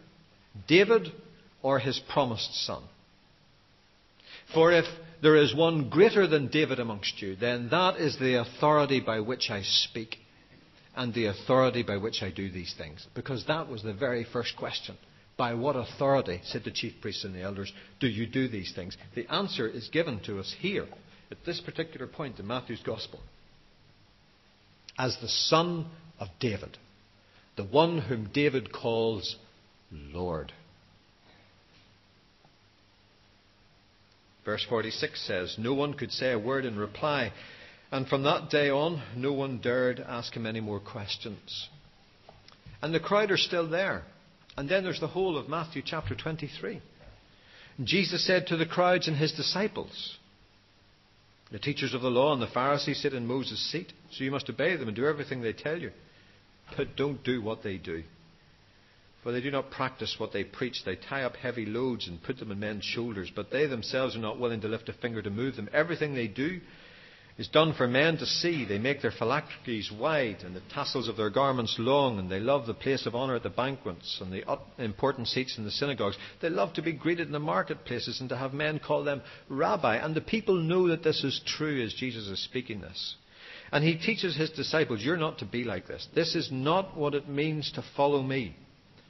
David 0.68 1.12
or 1.62 1.78
his 1.78 2.02
promised 2.12 2.66
son? 2.66 2.82
For 4.54 4.72
if 4.72 4.86
there 5.22 5.36
is 5.36 5.54
one 5.54 5.90
greater 5.90 6.26
than 6.26 6.48
David 6.48 6.80
amongst 6.80 7.22
you, 7.22 7.36
then 7.36 7.70
that 7.70 7.98
is 7.98 8.18
the 8.18 8.40
authority 8.42 9.00
by 9.00 9.20
which 9.20 9.52
I 9.52 9.62
speak 9.62 10.18
and 10.96 11.14
the 11.14 11.26
authority 11.26 11.84
by 11.84 11.98
which 11.98 12.24
I 12.24 12.32
do 12.32 12.50
these 12.50 12.74
things. 12.76 13.06
Because 13.14 13.46
that 13.46 13.70
was 13.70 13.84
the 13.84 13.94
very 13.94 14.24
first 14.24 14.56
question. 14.58 14.98
By 15.38 15.54
what 15.54 15.76
authority, 15.76 16.42
said 16.44 16.64
the 16.64 16.72
chief 16.72 16.94
priests 17.00 17.24
and 17.24 17.36
the 17.36 17.44
elders, 17.44 17.72
do 18.00 18.08
you 18.08 18.26
do 18.26 18.48
these 18.48 18.74
things? 18.74 18.98
The 19.14 19.32
answer 19.32 19.68
is 19.68 19.88
given 19.90 20.20
to 20.22 20.40
us 20.40 20.56
here, 20.60 20.88
at 21.30 21.38
this 21.46 21.62
particular 21.62 22.08
point 22.08 22.40
in 22.40 22.48
Matthew's 22.48 22.82
Gospel. 22.84 23.20
As 24.98 25.16
the 25.22 25.28
Son 25.28 25.86
of 26.20 26.30
David, 26.40 26.78
the 27.56 27.64
one 27.64 28.00
whom 28.00 28.30
David 28.34 28.74
calls 28.74 29.36
Lord. 29.92 30.52
Verse 34.44 34.66
46 34.68 35.28
says, 35.28 35.56
No 35.60 35.74
one 35.74 35.94
could 35.94 36.12
say 36.12 36.32
a 36.32 36.40
word 36.40 36.66
in 36.66 36.78
reply, 36.78 37.32
and 37.92 38.08
from 38.08 38.24
that 38.24 38.50
day 38.50 38.70
on, 38.70 39.04
no 39.16 39.34
one 39.34 39.60
dared 39.60 40.00
ask 40.00 40.34
him 40.34 40.46
any 40.46 40.62
more 40.62 40.80
questions. 40.80 41.70
And 42.82 42.94
the 42.94 43.00
crowd 43.00 43.30
are 43.30 43.38
still 43.38 43.70
there. 43.70 44.04
And 44.58 44.68
then 44.68 44.84
there's 44.84 45.00
the 45.00 45.08
whole 45.08 45.38
of 45.38 45.48
Matthew 45.48 45.84
chapter 45.86 46.16
23. 46.16 46.82
Jesus 47.84 48.26
said 48.26 48.48
to 48.48 48.58
the 48.58 48.66
crowds 48.66 49.08
and 49.08 49.16
his 49.16 49.32
disciples, 49.32 50.18
The 51.52 51.60
teachers 51.60 51.94
of 51.94 52.02
the 52.02 52.10
law 52.10 52.34
and 52.34 52.42
the 52.42 52.48
Pharisees 52.48 53.00
sit 53.00 53.14
in 53.14 53.28
Moses' 53.28 53.72
seat, 53.72 53.94
so 54.12 54.24
you 54.24 54.32
must 54.32 54.50
obey 54.50 54.76
them 54.76 54.88
and 54.88 54.98
do 54.98 55.06
everything 55.06 55.42
they 55.42 55.54
tell 55.54 55.80
you. 55.80 55.92
But 56.76 56.96
don't 56.96 57.24
do 57.24 57.42
what 57.42 57.62
they 57.62 57.78
do. 57.78 58.04
For 59.22 59.32
they 59.32 59.42
do 59.42 59.52
not 59.52 59.70
practice 59.70 60.16
what 60.18 60.34
they 60.34 60.44
preach. 60.44 60.84
They 60.84 60.96
tie 60.96 61.24
up 61.24 61.36
heavy 61.36 61.66
loads 61.66 62.08
and 62.08 62.24
put 62.24 62.38
them 62.38 62.52
on 62.52 62.60
men's 62.60 62.84
shoulders, 62.84 63.32
but 63.34 63.52
they 63.52 63.68
themselves 63.68 64.16
are 64.16 64.20
not 64.20 64.40
willing 64.40 64.62
to 64.62 64.68
lift 64.68 64.90
a 64.90 64.94
finger 64.94 65.22
to 65.22 65.30
move 65.30 65.56
them. 65.56 65.70
Everything 65.72 66.16
they 66.16 66.28
do 66.28 66.62
is 67.38 67.48
done 67.48 67.74
for 67.74 67.88
men 67.88 68.18
to 68.18 68.26
see. 68.26 68.66
They 68.66 68.80
make 68.80 69.02
their 69.02 69.12
phylacteries 69.12 69.92
wide 69.92 70.38
and 70.44 70.56
the 70.56 70.62
tassels 70.74 71.08
of 71.08 71.18
their 71.18 71.30
garments 71.30 71.76
long, 71.78 72.18
and 72.18 72.30
they 72.30 72.40
love 72.40 72.66
the 72.66 72.74
place 72.74 73.06
of 73.06 73.16
honour 73.16 73.36
at 73.36 73.44
the 73.44 73.50
banquets 73.50 74.20
and 74.22 74.34
the 74.34 74.44
important 74.78 75.28
seats 75.28 75.58
in 75.58 75.64
the 75.64 75.72
synagogues. 75.72 76.18
They 76.42 76.50
love 76.50 76.74
to 76.74 76.82
be 76.82 76.94
greeted 76.94 77.28
in 77.28 77.34
the 77.34 77.40
marketplaces 77.40 78.20
and 78.20 78.30
to 78.30 78.38
have 78.38 78.54
men 78.54 78.80
call 78.80 79.04
them 79.04 79.22
rabbi. 79.50 79.98
And 79.98 80.16
the 80.16 80.22
people 80.22 80.56
know 80.56 80.88
that 80.88 81.04
this 81.04 81.24
is 81.24 81.42
true 81.46 81.84
as 81.84 81.94
Jesus 81.94 82.28
is 82.28 82.44
speaking 82.44 82.82
this. 82.82 83.16
And 83.72 83.84
he 83.84 83.98
teaches 83.98 84.36
his 84.36 84.50
disciples, 84.50 85.02
You're 85.02 85.18
not 85.18 85.40
to 85.40 85.46
be 85.46 85.64
like 85.64 85.88
this. 85.88 86.08
This 86.16 86.36
is 86.36 86.50
not 86.52 86.98
what 86.98 87.14
it 87.14 87.28
means 87.28 87.72
to 87.74 87.84
follow 87.96 88.24
me. 88.24 88.56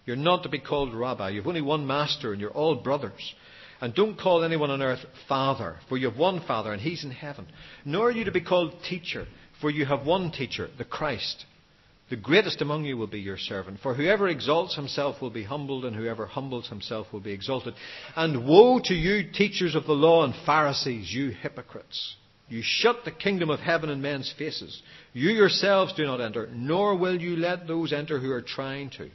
You're 0.05 0.15
not 0.15 0.43
to 0.43 0.49
be 0.49 0.59
called 0.59 0.93
rabbi. 0.93 1.29
You've 1.29 1.47
only 1.47 1.61
one 1.61 1.85
master 1.85 2.31
and 2.31 2.41
you're 2.41 2.51
all 2.51 2.75
brothers. 2.75 3.35
And 3.79 3.93
don't 3.93 4.19
call 4.19 4.43
anyone 4.43 4.71
on 4.71 4.81
earth 4.81 5.05
father, 5.27 5.77
for 5.87 5.97
you 5.97 6.09
have 6.09 6.17
one 6.17 6.41
father 6.45 6.73
and 6.73 6.81
he's 6.81 7.03
in 7.03 7.11
heaven. 7.11 7.47
Nor 7.85 8.09
are 8.09 8.11
you 8.11 8.23
to 8.25 8.31
be 8.31 8.41
called 8.41 8.73
teacher, 8.89 9.27
for 9.61 9.69
you 9.69 9.85
have 9.85 10.05
one 10.05 10.31
teacher, 10.31 10.69
the 10.77 10.85
Christ. 10.85 11.45
The 12.09 12.15
greatest 12.15 12.61
among 12.61 12.85
you 12.85 12.95
will 12.95 13.07
be 13.07 13.19
your 13.19 13.37
servant. 13.37 13.79
For 13.83 13.93
whoever 13.93 14.29
exalts 14.29 14.75
himself 14.75 15.21
will 15.21 15.29
be 15.29 15.43
humbled, 15.43 15.83
and 15.83 15.95
whoever 15.95 16.25
humbles 16.25 16.69
himself 16.69 17.07
will 17.11 17.19
be 17.19 17.33
exalted. 17.33 17.73
And 18.15 18.47
woe 18.47 18.79
to 18.85 18.93
you, 18.93 19.29
teachers 19.31 19.75
of 19.75 19.85
the 19.85 19.93
law 19.93 20.23
and 20.23 20.33
Pharisees, 20.45 21.13
you 21.13 21.31
hypocrites! 21.31 22.15
You 22.49 22.61
shut 22.63 23.03
the 23.03 23.11
kingdom 23.11 23.49
of 23.49 23.59
heaven 23.59 23.89
in 23.89 24.01
men's 24.01 24.33
faces. 24.37 24.81
You 25.11 25.31
yourselves 25.31 25.93
do 25.93 26.05
not 26.05 26.21
enter, 26.21 26.47
nor 26.53 26.95
will 26.95 27.19
you 27.19 27.35
let 27.35 27.67
those 27.67 27.91
enter 27.91 28.19
who 28.19 28.31
are 28.31 28.41
trying 28.41 28.89
to. 28.91 29.09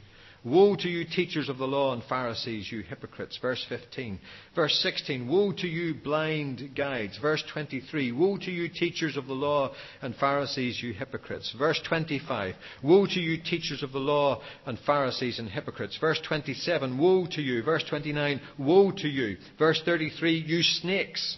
Woe 0.45 0.75
to 0.75 0.89
you, 0.89 1.05
teachers 1.05 1.47
of 1.47 1.57
the 1.57 1.65
law 1.65 1.93
and 1.93 2.03
Pharisees, 2.03 2.69
you 2.69 2.81
hypocrites. 2.81 3.39
Verse 3.41 3.65
15. 3.69 4.19
Verse 4.53 4.77
16. 4.81 5.25
Woe 5.25 5.53
to 5.53 5.67
you, 5.67 5.93
blind 5.93 6.71
guides. 6.75 7.17
Verse 7.17 7.41
23. 7.53 8.11
Woe 8.11 8.37
to 8.37 8.51
you, 8.51 8.67
teachers 8.67 9.15
of 9.15 9.27
the 9.27 9.33
law 9.33 9.71
and 10.01 10.13
Pharisees, 10.15 10.83
you 10.83 10.91
hypocrites. 10.91 11.55
Verse 11.57 11.79
25. 11.87 12.55
Woe 12.83 13.05
to 13.05 13.19
you, 13.21 13.41
teachers 13.41 13.83
of 13.83 13.93
the 13.93 13.99
law 13.99 14.41
and 14.65 14.77
Pharisees 14.79 15.39
and 15.39 15.47
hypocrites. 15.47 15.97
Verse 15.97 16.19
27. 16.27 16.97
Woe 16.97 17.25
to 17.31 17.41
you. 17.41 17.63
Verse 17.63 17.85
29. 17.89 18.41
Woe 18.57 18.91
to 18.91 19.07
you. 19.07 19.37
Verse 19.57 19.81
33. 19.85 20.43
You 20.45 20.61
snakes. 20.61 21.37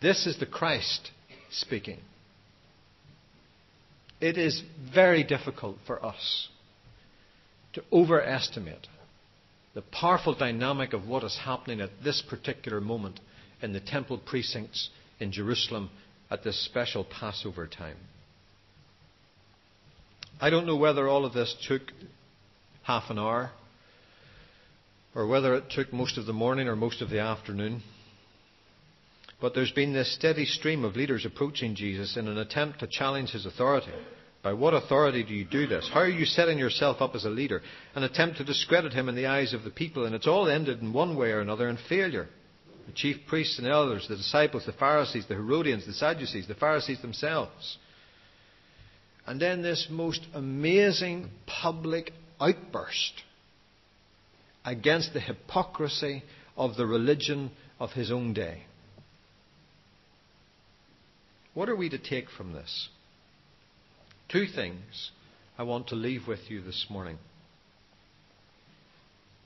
This 0.00 0.26
is 0.26 0.38
the 0.38 0.46
Christ 0.46 1.10
speaking. 1.50 1.98
It 4.24 4.38
is 4.38 4.62
very 4.94 5.22
difficult 5.22 5.76
for 5.86 6.02
us 6.02 6.48
to 7.74 7.84
overestimate 7.92 8.86
the 9.74 9.82
powerful 9.82 10.34
dynamic 10.34 10.94
of 10.94 11.06
what 11.06 11.22
is 11.24 11.36
happening 11.44 11.82
at 11.82 11.90
this 12.02 12.22
particular 12.22 12.80
moment 12.80 13.20
in 13.60 13.74
the 13.74 13.80
temple 13.80 14.16
precincts 14.16 14.88
in 15.20 15.30
Jerusalem 15.30 15.90
at 16.30 16.42
this 16.42 16.58
special 16.64 17.04
Passover 17.04 17.66
time. 17.66 17.98
I 20.40 20.48
don't 20.48 20.66
know 20.66 20.76
whether 20.76 21.06
all 21.06 21.26
of 21.26 21.34
this 21.34 21.54
took 21.68 21.82
half 22.84 23.10
an 23.10 23.18
hour 23.18 23.50
or 25.14 25.26
whether 25.26 25.54
it 25.54 25.68
took 25.68 25.92
most 25.92 26.16
of 26.16 26.24
the 26.24 26.32
morning 26.32 26.66
or 26.66 26.76
most 26.76 27.02
of 27.02 27.10
the 27.10 27.20
afternoon. 27.20 27.82
But 29.44 29.52
there's 29.52 29.72
been 29.72 29.92
this 29.92 30.14
steady 30.14 30.46
stream 30.46 30.86
of 30.86 30.96
leaders 30.96 31.26
approaching 31.26 31.74
Jesus 31.74 32.16
in 32.16 32.28
an 32.28 32.38
attempt 32.38 32.80
to 32.80 32.86
challenge 32.86 33.32
his 33.32 33.44
authority. 33.44 33.92
By 34.42 34.54
what 34.54 34.72
authority 34.72 35.22
do 35.22 35.34
you 35.34 35.44
do 35.44 35.66
this? 35.66 35.86
How 35.92 36.00
are 36.00 36.08
you 36.08 36.24
setting 36.24 36.58
yourself 36.58 37.02
up 37.02 37.14
as 37.14 37.26
a 37.26 37.28
leader? 37.28 37.60
An 37.94 38.04
attempt 38.04 38.38
to 38.38 38.44
discredit 38.44 38.94
him 38.94 39.06
in 39.06 39.14
the 39.14 39.26
eyes 39.26 39.52
of 39.52 39.62
the 39.62 39.70
people, 39.70 40.06
and 40.06 40.14
it's 40.14 40.26
all 40.26 40.48
ended 40.48 40.80
in 40.80 40.94
one 40.94 41.14
way 41.14 41.30
or 41.30 41.42
another 41.42 41.68
in 41.68 41.76
failure. 41.76 42.26
The 42.86 42.94
chief 42.94 43.18
priests 43.28 43.58
and 43.58 43.66
elders, 43.66 44.08
the 44.08 44.16
disciples, 44.16 44.64
the 44.64 44.72
Pharisees, 44.72 45.26
the 45.28 45.34
Herodians, 45.34 45.84
the 45.84 45.92
Sadducees, 45.92 46.48
the 46.48 46.54
Pharisees 46.54 47.02
themselves. 47.02 47.76
And 49.26 49.38
then 49.38 49.60
this 49.60 49.88
most 49.90 50.26
amazing 50.32 51.28
public 51.44 52.12
outburst 52.40 53.22
against 54.64 55.12
the 55.12 55.20
hypocrisy 55.20 56.22
of 56.56 56.78
the 56.78 56.86
religion 56.86 57.50
of 57.78 57.92
his 57.92 58.10
own 58.10 58.32
day. 58.32 58.62
What 61.54 61.68
are 61.68 61.76
we 61.76 61.88
to 61.88 61.98
take 61.98 62.30
from 62.30 62.52
this? 62.52 62.88
Two 64.28 64.46
things 64.46 65.10
I 65.56 65.62
want 65.62 65.88
to 65.88 65.94
leave 65.94 66.26
with 66.26 66.50
you 66.50 66.60
this 66.60 66.86
morning. 66.90 67.18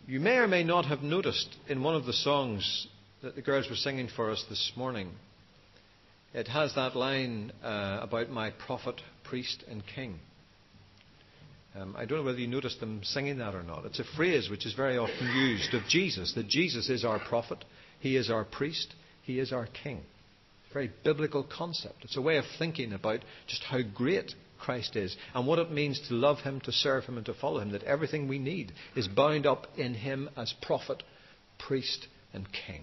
You 0.07 0.21
may 0.21 0.38
or 0.38 0.49
may 0.49 0.64
not 0.64 0.87
have 0.87 1.03
noticed 1.03 1.55
in 1.68 1.83
one 1.83 1.94
of 1.94 2.07
the 2.07 2.14
songs 2.14 2.87
that 3.23 3.35
the 3.35 3.42
girls 3.42 3.68
were 3.68 3.77
singing 3.77 4.09
for 4.09 4.31
us 4.31 4.42
this 4.49 4.73
morning, 4.75 5.11
it 6.33 6.49
has 6.49 6.75
that 6.77 6.97
line 6.97 7.53
uh, 7.62 7.99
about 8.01 8.31
my 8.31 8.51
prophet, 8.51 9.01
priest, 9.25 9.64
and 9.68 9.83
king. 9.94 10.18
Um, 11.75 11.94
I 11.97 12.07
don't 12.07 12.18
know 12.18 12.25
whether 12.25 12.38
you 12.38 12.47
noticed 12.47 12.81
them 12.81 13.01
singing 13.05 13.38
that 13.38 13.55
or 13.55 13.62
not. 13.62 13.85
It's 13.85 14.01
a 14.01 14.16
phrase 14.16 14.49
which 14.49 14.64
is 14.64 14.73
very 14.73 14.97
often 14.97 15.27
used 15.37 15.75
of 15.75 15.83
Jesus 15.88 16.33
that 16.35 16.49
Jesus 16.49 16.88
is 16.88 17.05
our 17.05 17.18
prophet, 17.18 17.64
he 18.01 18.16
is 18.16 18.31
our 18.31 18.44
priest, 18.44 18.94
he 19.23 19.38
is 19.38 19.53
our 19.53 19.66
king. 19.83 20.01
Very 20.72 20.90
biblical 21.04 21.44
concept. 21.44 21.96
It's 22.02 22.16
a 22.16 22.22
way 22.22 22.37
of 22.37 22.44
thinking 22.59 22.92
about 22.92 23.20
just 23.46 23.64
how 23.64 23.81
great 23.83 24.35
Christ 24.59 24.96
is 24.96 25.16
and 25.35 25.46
what 25.46 25.59
it 25.59 25.70
means 25.70 26.00
to 26.09 26.14
love 26.14 26.40
him, 26.40 26.61
to 26.62 26.72
serve 26.72 27.04
him, 27.04 27.16
and 27.16 27.26
to 27.26 27.35
follow 27.35 27.61
him. 27.61 27.72
That 27.72 27.85
everything 27.85 28.28
we 28.28 28.38
need 28.38 28.72
is 28.94 29.09
bound 29.09 29.46
up 29.46 29.66
in 29.76 29.94
him 29.94 30.28
as 30.37 30.52
prophet, 30.62 31.02
priest, 31.59 32.07
and 32.33 32.46
king. 32.52 32.83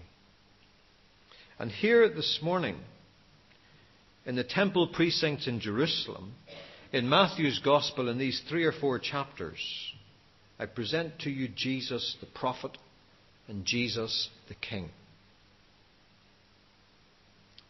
And 1.58 1.70
here 1.70 2.08
this 2.08 2.40
morning, 2.42 2.76
in 4.26 4.34
the 4.34 4.44
temple 4.44 4.88
precincts 4.88 5.46
in 5.46 5.60
Jerusalem, 5.60 6.34
in 6.92 7.08
Matthew's 7.08 7.60
Gospel, 7.64 8.08
in 8.08 8.18
these 8.18 8.42
three 8.48 8.64
or 8.64 8.72
four 8.72 8.98
chapters, 8.98 9.58
I 10.58 10.66
present 10.66 11.20
to 11.20 11.30
you 11.30 11.48
Jesus 11.48 12.16
the 12.20 12.26
prophet 12.26 12.76
and 13.48 13.64
Jesus 13.64 14.28
the 14.48 14.54
king. 14.54 14.90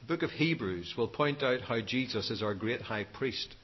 The 0.07 0.15
book 0.15 0.23
of 0.23 0.31
Hebrews 0.31 0.95
will 0.97 1.09
point 1.09 1.43
out 1.43 1.63
how 1.63 1.81
Jesus 1.81 2.31
is 2.31 2.41
our 2.41 2.55
great 2.55 2.81
high 2.81 3.03
priest. 3.05 3.57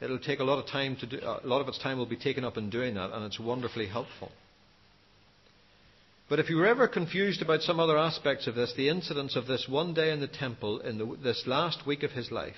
It'll 0.00 0.18
take 0.18 0.38
a 0.38 0.44
lot 0.44 0.58
of 0.58 0.66
time 0.70 0.96
to 0.96 1.06
do, 1.06 1.18
a 1.18 1.46
lot 1.46 1.60
of 1.60 1.68
its 1.68 1.78
time 1.78 1.98
will 1.98 2.06
be 2.06 2.16
taken 2.16 2.42
up 2.42 2.56
in 2.56 2.70
doing 2.70 2.94
that, 2.94 3.12
and 3.12 3.26
it's 3.26 3.38
wonderfully 3.38 3.86
helpful. 3.86 4.32
But 6.30 6.38
if 6.38 6.48
you 6.48 6.56
were 6.56 6.66
ever 6.66 6.88
confused 6.88 7.42
about 7.42 7.60
some 7.60 7.78
other 7.78 7.98
aspects 7.98 8.46
of 8.46 8.54
this, 8.54 8.72
the 8.74 8.88
incidents 8.88 9.36
of 9.36 9.46
this 9.46 9.66
one 9.68 9.92
day 9.92 10.10
in 10.10 10.20
the 10.20 10.26
temple 10.26 10.80
in 10.80 10.96
the, 10.96 11.16
this 11.22 11.42
last 11.46 11.86
week 11.86 12.02
of 12.02 12.12
his 12.12 12.30
life 12.30 12.54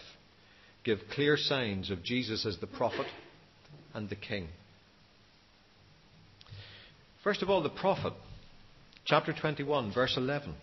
give 0.84 0.98
clear 1.12 1.36
signs 1.36 1.90
of 1.90 2.04
Jesus 2.04 2.46
as 2.46 2.58
the 2.58 2.68
prophet 2.68 3.06
and 3.92 4.08
the 4.08 4.14
king. 4.14 4.46
First 7.24 7.42
of 7.42 7.50
all, 7.50 7.62
the 7.62 7.70
prophet, 7.70 8.12
chapter 9.04 9.32
21, 9.32 9.92
verse 9.92 10.14
11, 10.16 10.54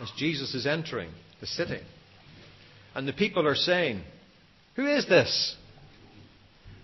as 0.00 0.10
Jesus 0.16 0.54
is 0.54 0.66
entering 0.66 1.10
the 1.40 1.46
city. 1.46 1.80
And 2.94 3.06
the 3.06 3.12
people 3.12 3.46
are 3.46 3.54
saying, 3.54 4.02
Who 4.76 4.86
is 4.86 5.06
this? 5.08 5.56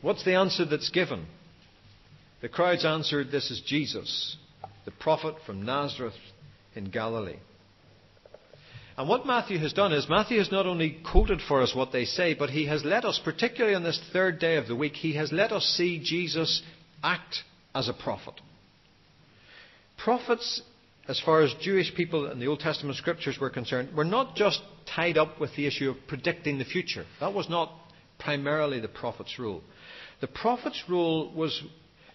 What's 0.03 0.25
the 0.25 0.35
answer 0.35 0.65
that's 0.65 0.91
given? 0.91 1.27
The 2.43 2.49
crowds 2.49 2.85
answered, 2.85 3.31
This 3.31 3.51
is 3.51 3.63
Jesus, 3.67 4.37
the 4.85 4.91
prophet 4.91 5.37
from 5.45 5.65
Nazareth 5.65 6.15
in 6.75 6.91
Galilee. 6.91 7.39
And 8.99 9.09
what 9.09 9.27
Matthew 9.27 9.59
has 9.59 9.75
done 9.75 9.93
is 9.93 10.09
Matthew 10.09 10.39
has 10.39 10.51
not 10.51 10.67
only 10.67 10.99
quoted 11.11 11.41
for 11.47 11.61
us 11.61 11.75
what 11.75 11.93
they 11.93 12.05
say, 12.07 12.35
but 12.35 12.51
he 12.51 12.67
has 12.67 12.85
let 12.85 13.05
us, 13.05 13.21
particularly 13.23 13.75
on 13.75 13.83
this 13.83 14.01
third 14.13 14.39
day 14.39 14.57
of 14.57 14.69
the 14.69 14.77
week, 14.77 14.95
he 14.95 15.15
has 15.17 15.33
let 15.33 15.53
us 15.53 15.65
see 15.65 16.01
Jesus 16.03 16.63
act 17.03 17.43
as 17.75 17.89
a 17.89 17.93
prophet. 17.93 18.35
Prophets, 19.99 20.63
as 21.09 21.21
far 21.21 21.43
as 21.43 21.55
Jewish 21.61 21.95
people 21.95 22.27
and 22.27 22.41
the 22.41 22.49
Old 22.49 22.61
Testament 22.61 22.97
scriptures 22.97 23.39
were 23.41 23.51
concerned, 23.51 23.97
were 23.97 24.05
not 24.05 24.35
just 24.35 24.61
tied 24.95 25.17
up 25.17 25.41
with 25.41 25.55
the 25.57 25.67
issue 25.67 25.91
of 25.91 25.97
predicting 26.09 26.59
the 26.59 26.65
future. 26.65 27.05
That 27.21 27.35
was 27.35 27.49
not 27.49 27.73
primarily 28.19 28.81
the 28.81 28.89
prophet's 28.89 29.39
role. 29.39 29.63
The 30.21 30.27
prophet's 30.27 30.83
role 30.89 31.33
was 31.33 31.63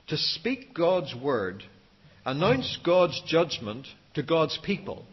to 0.07 0.17
speak 0.17 0.73
God's 0.73 1.15
word, 1.15 1.63
announce 2.25 2.77
God's 2.83 3.21
judgment 3.25 3.87
to 4.15 4.23
God's 4.23 4.57
people 4.63 5.05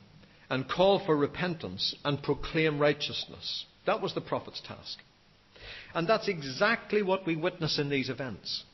and 0.51 0.69
call 0.69 1.05
for 1.05 1.17
repentance 1.17 1.95
and 2.05 2.23
proclaim 2.23 2.79
righteousness. 2.79 3.65
That 3.87 4.01
was 4.01 4.15
the 4.15 4.21
prophet's 4.21 4.61
task. 4.61 4.99
And 5.95 6.09
that's 6.09 6.29
exactly 6.29 7.03
what 7.03 7.27
we 7.27 7.37
witness 7.37 7.79
in 7.79 7.91
these 7.91 8.09
events. 8.09 8.65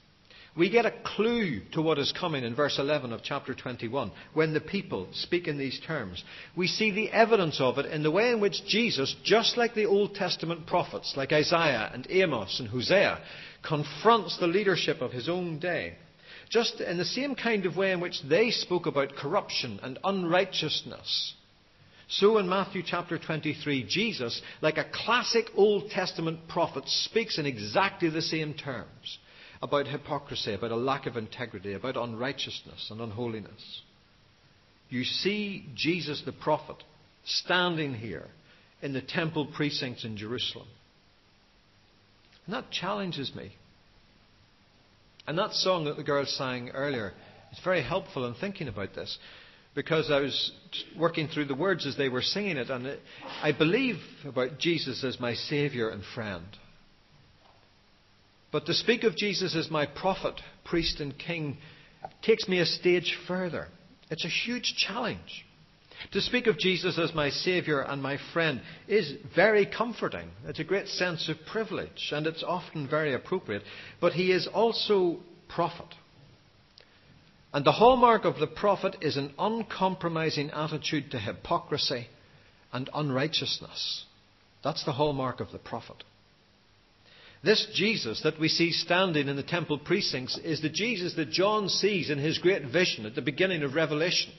We 0.56 0.70
get 0.70 0.86
a 0.86 0.94
clue 1.02 1.62
to 1.72 1.82
what 1.82 1.98
is 1.98 2.12
coming 2.12 2.44
in 2.44 2.54
verse 2.54 2.78
11 2.78 3.12
of 3.12 3.22
chapter 3.24 3.54
21 3.54 4.12
when 4.34 4.54
the 4.54 4.60
people 4.60 5.08
speak 5.12 5.48
in 5.48 5.58
these 5.58 5.80
terms. 5.84 6.22
We 6.56 6.68
see 6.68 6.92
the 6.92 7.10
evidence 7.10 7.60
of 7.60 7.78
it 7.78 7.86
in 7.86 8.04
the 8.04 8.10
way 8.12 8.30
in 8.30 8.40
which 8.40 8.64
Jesus, 8.66 9.16
just 9.24 9.56
like 9.56 9.74
the 9.74 9.86
Old 9.86 10.14
Testament 10.14 10.66
prophets 10.66 11.14
like 11.16 11.32
Isaiah 11.32 11.90
and 11.92 12.06
Amos 12.08 12.60
and 12.60 12.68
Hosea, 12.68 13.18
confronts 13.66 14.38
the 14.38 14.46
leadership 14.46 15.00
of 15.00 15.10
his 15.10 15.28
own 15.28 15.58
day. 15.58 15.96
Just 16.50 16.80
in 16.80 16.98
the 16.98 17.04
same 17.04 17.34
kind 17.34 17.66
of 17.66 17.76
way 17.76 17.90
in 17.90 17.98
which 17.98 18.22
they 18.22 18.50
spoke 18.52 18.86
about 18.86 19.16
corruption 19.16 19.80
and 19.82 19.98
unrighteousness 20.04 21.34
so 22.08 22.38
in 22.38 22.48
Matthew 22.48 22.82
chapter 22.84 23.18
23, 23.18 23.86
Jesus, 23.88 24.40
like 24.60 24.76
a 24.76 24.84
classic 24.84 25.46
Old 25.56 25.90
Testament 25.90 26.46
prophet, 26.48 26.84
speaks 26.86 27.38
in 27.38 27.46
exactly 27.46 28.10
the 28.10 28.22
same 28.22 28.54
terms 28.54 29.18
about 29.62 29.86
hypocrisy, 29.86 30.54
about 30.54 30.70
a 30.70 30.76
lack 30.76 31.06
of 31.06 31.16
integrity, 31.16 31.72
about 31.74 31.96
unrighteousness 31.96 32.88
and 32.90 33.00
unholiness. 33.00 33.82
You 34.88 35.04
see 35.04 35.66
Jesus 35.74 36.22
the 36.24 36.32
prophet 36.32 36.76
standing 37.24 37.94
here 37.94 38.28
in 38.82 38.92
the 38.92 39.02
temple 39.02 39.46
precincts 39.46 40.04
in 40.04 40.16
Jerusalem. 40.16 40.68
And 42.46 42.54
that 42.54 42.70
challenges 42.70 43.34
me. 43.34 43.52
And 45.26 45.38
that 45.38 45.54
song 45.54 45.86
that 45.86 45.96
the 45.96 46.04
girls 46.04 46.36
sang 46.36 46.70
earlier 46.70 47.12
is 47.52 47.58
very 47.64 47.82
helpful 47.82 48.26
in 48.26 48.34
thinking 48.34 48.68
about 48.68 48.94
this 48.94 49.18
because 49.74 50.10
I 50.10 50.20
was 50.20 50.52
working 50.98 51.28
through 51.28 51.46
the 51.46 51.54
words 51.54 51.86
as 51.86 51.96
they 51.96 52.08
were 52.08 52.22
singing 52.22 52.56
it, 52.56 52.70
and 52.70 52.98
I 53.42 53.52
believe 53.52 53.96
about 54.24 54.58
Jesus 54.58 55.02
as 55.02 55.18
my 55.18 55.34
Saviour 55.34 55.88
and 55.88 56.04
friend. 56.14 56.44
But 58.54 58.66
to 58.66 58.74
speak 58.74 59.02
of 59.02 59.16
Jesus 59.16 59.56
as 59.56 59.68
my 59.68 59.84
prophet, 59.84 60.40
priest, 60.64 61.00
and 61.00 61.18
king 61.18 61.58
takes 62.22 62.46
me 62.46 62.60
a 62.60 62.64
stage 62.64 63.18
further. 63.26 63.66
It's 64.10 64.24
a 64.24 64.28
huge 64.28 64.76
challenge. 64.76 65.44
To 66.12 66.20
speak 66.20 66.46
of 66.46 66.56
Jesus 66.56 66.96
as 66.96 67.12
my 67.12 67.30
Saviour 67.30 67.80
and 67.80 68.00
my 68.00 68.16
friend 68.32 68.62
is 68.86 69.12
very 69.34 69.66
comforting. 69.66 70.30
It's 70.46 70.60
a 70.60 70.64
great 70.64 70.86
sense 70.86 71.28
of 71.28 71.44
privilege, 71.50 72.12
and 72.12 72.28
it's 72.28 72.44
often 72.46 72.88
very 72.88 73.12
appropriate. 73.12 73.64
But 74.00 74.12
he 74.12 74.30
is 74.30 74.46
also 74.46 75.18
prophet. 75.48 75.92
And 77.52 77.64
the 77.64 77.72
hallmark 77.72 78.24
of 78.24 78.38
the 78.38 78.46
prophet 78.46 78.98
is 79.00 79.16
an 79.16 79.34
uncompromising 79.36 80.52
attitude 80.52 81.10
to 81.10 81.18
hypocrisy 81.18 82.06
and 82.72 82.88
unrighteousness. 82.94 84.04
That's 84.62 84.84
the 84.84 84.92
hallmark 84.92 85.40
of 85.40 85.50
the 85.50 85.58
prophet. 85.58 86.04
This 87.44 87.66
Jesus 87.74 88.22
that 88.22 88.40
we 88.40 88.48
see 88.48 88.72
standing 88.72 89.28
in 89.28 89.36
the 89.36 89.42
temple 89.42 89.78
precincts 89.78 90.38
is 90.38 90.62
the 90.62 90.70
Jesus 90.70 91.14
that 91.14 91.30
John 91.30 91.68
sees 91.68 92.08
in 92.08 92.18
his 92.18 92.38
great 92.38 92.64
vision 92.64 93.04
at 93.04 93.14
the 93.14 93.22
beginning 93.22 93.62
of 93.62 93.74
Revelation. 93.74 94.32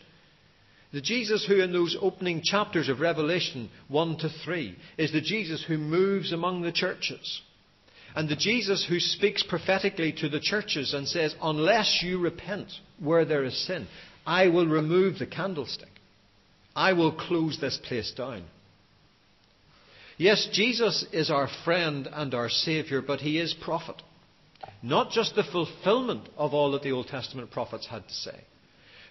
The 0.91 1.01
Jesus 1.01 1.45
who, 1.45 1.61
in 1.61 1.71
those 1.71 1.95
opening 2.01 2.41
chapters 2.43 2.89
of 2.89 3.01
Revelation 3.01 3.69
1 3.89 4.17
to 4.19 4.29
3, 4.43 4.75
is 4.97 5.11
the 5.11 5.21
Jesus 5.21 5.63
who 5.67 5.77
moves 5.77 6.31
among 6.31 6.61
the 6.61 6.71
churches. 6.71 7.41
And 8.15 8.29
the 8.29 8.35
Jesus 8.35 8.85
who 8.87 8.99
speaks 8.99 9.43
prophetically 9.43 10.13
to 10.19 10.29
the 10.29 10.39
churches 10.39 10.93
and 10.93 11.07
says, 11.07 11.35
Unless 11.41 12.01
you 12.01 12.19
repent 12.19 12.71
where 12.99 13.25
there 13.25 13.43
is 13.43 13.67
sin, 13.67 13.87
I 14.25 14.47
will 14.47 14.67
remove 14.67 15.19
the 15.19 15.27
candlestick. 15.27 15.89
I 16.75 16.93
will 16.93 17.11
close 17.11 17.59
this 17.59 17.77
place 17.83 18.11
down. 18.15 18.45
Yes, 20.17 20.47
Jesus 20.53 21.05
is 21.11 21.29
our 21.29 21.49
friend 21.63 22.07
and 22.11 22.33
our 22.33 22.49
Saviour, 22.49 23.01
but 23.01 23.19
He 23.19 23.39
is 23.39 23.53
prophet. 23.53 24.01
Not 24.81 25.11
just 25.11 25.35
the 25.35 25.43
fulfillment 25.43 26.29
of 26.37 26.53
all 26.53 26.71
that 26.71 26.83
the 26.83 26.91
Old 26.91 27.07
Testament 27.07 27.51
prophets 27.51 27.87
had 27.87 28.07
to 28.07 28.13
say, 28.13 28.41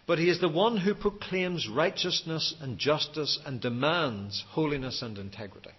but 0.06 0.18
He 0.18 0.28
is 0.28 0.40
the 0.40 0.48
one 0.48 0.76
who 0.76 0.94
proclaims 0.94 1.68
righteousness 1.68 2.54
and 2.60 2.78
justice 2.78 3.38
and 3.44 3.60
demands 3.60 4.44
holiness 4.50 5.02
and 5.02 5.18
integrity. 5.18 5.70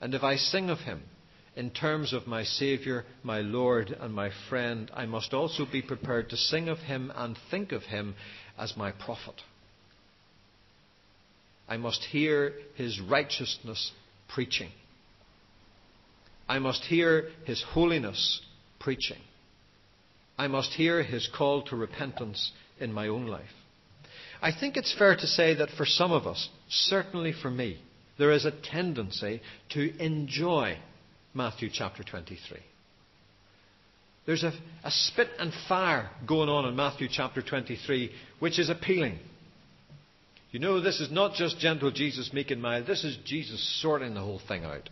And 0.00 0.14
if 0.14 0.22
I 0.22 0.36
sing 0.36 0.70
of 0.70 0.78
Him, 0.78 1.02
in 1.56 1.70
terms 1.70 2.12
of 2.12 2.26
my 2.26 2.44
Saviour, 2.44 3.04
my 3.22 3.40
Lord, 3.40 3.94
and 4.00 4.14
my 4.14 4.30
friend, 4.48 4.90
I 4.94 5.06
must 5.06 5.34
also 5.34 5.66
be 5.70 5.82
prepared 5.82 6.30
to 6.30 6.36
sing 6.36 6.68
of 6.68 6.78
him 6.78 7.12
and 7.14 7.36
think 7.50 7.72
of 7.72 7.82
him 7.82 8.14
as 8.58 8.76
my 8.76 8.92
prophet. 8.92 9.42
I 11.70 11.76
must 11.76 12.02
hear 12.02 12.52
his 12.74 13.00
righteousness 13.00 13.92
preaching. 14.28 14.70
I 16.48 16.58
must 16.58 16.82
hear 16.82 17.28
his 17.44 17.62
holiness 17.62 18.40
preaching. 18.80 19.20
I 20.36 20.48
must 20.48 20.72
hear 20.72 21.04
his 21.04 21.28
call 21.32 21.62
to 21.66 21.76
repentance 21.76 22.50
in 22.80 22.92
my 22.92 23.06
own 23.06 23.26
life. 23.26 23.54
I 24.42 24.50
think 24.52 24.76
it's 24.76 24.92
fair 24.98 25.14
to 25.14 25.26
say 25.28 25.54
that 25.54 25.70
for 25.70 25.86
some 25.86 26.10
of 26.10 26.26
us, 26.26 26.48
certainly 26.68 27.32
for 27.32 27.50
me, 27.50 27.78
there 28.18 28.32
is 28.32 28.44
a 28.44 28.50
tendency 28.50 29.40
to 29.70 29.96
enjoy 30.02 30.76
Matthew 31.34 31.68
chapter 31.72 32.02
23. 32.02 32.58
There's 34.26 34.42
a, 34.42 34.52
a, 34.82 34.90
spit 34.90 35.28
and 35.38 35.52
fire 35.68 36.10
going 36.26 36.48
on 36.48 36.66
in 36.66 36.74
Matthew 36.74 37.08
chapter 37.10 37.42
23, 37.42 38.10
which 38.40 38.58
is 38.58 38.70
appealing. 38.70 39.18
You 40.50 40.58
know, 40.58 40.80
this 40.80 41.00
is 41.00 41.10
not 41.10 41.34
just 41.34 41.58
gentle 41.58 41.90
Jesus, 41.90 42.32
meek 42.32 42.50
and 42.50 42.60
mild. 42.60 42.86
This 42.86 43.04
is 43.04 43.16
Jesus 43.24 43.80
sorting 43.80 44.14
the 44.14 44.20
whole 44.20 44.40
thing 44.48 44.64
out. 44.64 44.90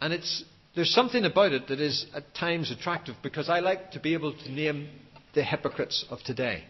And 0.00 0.12
it's, 0.12 0.44
there's 0.74 0.92
something 0.92 1.24
about 1.24 1.52
it 1.52 1.68
that 1.68 1.80
is 1.80 2.06
at 2.14 2.34
times 2.34 2.70
attractive 2.70 3.14
because 3.22 3.48
I 3.48 3.60
like 3.60 3.92
to 3.92 4.00
be 4.00 4.14
able 4.14 4.32
to 4.32 4.52
name 4.52 4.88
the 5.34 5.44
hypocrites 5.44 6.04
of 6.10 6.18
today. 6.24 6.64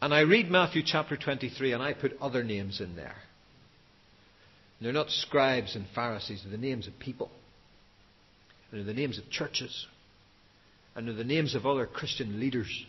And 0.00 0.14
I 0.14 0.20
read 0.20 0.50
Matthew 0.50 0.82
chapter 0.84 1.16
23 1.16 1.72
and 1.72 1.82
I 1.82 1.92
put 1.92 2.16
other 2.20 2.44
names 2.44 2.80
in 2.80 2.94
there. 2.94 3.16
They're 4.80 4.92
not 4.92 5.10
scribes 5.10 5.74
and 5.74 5.86
Pharisees, 5.94 6.42
they're 6.42 6.52
the 6.52 6.58
names 6.58 6.86
of 6.86 6.98
people. 6.98 7.30
And 8.70 8.80
they're 8.80 8.94
the 8.94 9.00
names 9.00 9.18
of 9.18 9.30
churches. 9.30 9.86
And 10.94 11.08
they're 11.08 11.14
the 11.14 11.24
names 11.24 11.54
of 11.54 11.66
other 11.66 11.86
Christian 11.86 12.38
leaders. 12.38 12.84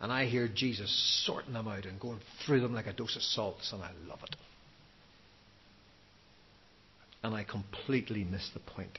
And 0.00 0.12
I 0.12 0.26
hear 0.26 0.48
Jesus 0.48 1.24
sorting 1.24 1.54
them 1.54 1.68
out 1.68 1.86
and 1.86 1.98
going 1.98 2.20
through 2.44 2.60
them 2.60 2.74
like 2.74 2.86
a 2.86 2.92
dose 2.92 3.16
of 3.16 3.22
salts, 3.22 3.72
and 3.72 3.82
I 3.82 3.90
love 4.06 4.20
it. 4.24 4.36
And 7.22 7.34
I 7.34 7.44
completely 7.44 8.22
miss 8.24 8.50
the 8.52 8.60
point. 8.60 8.98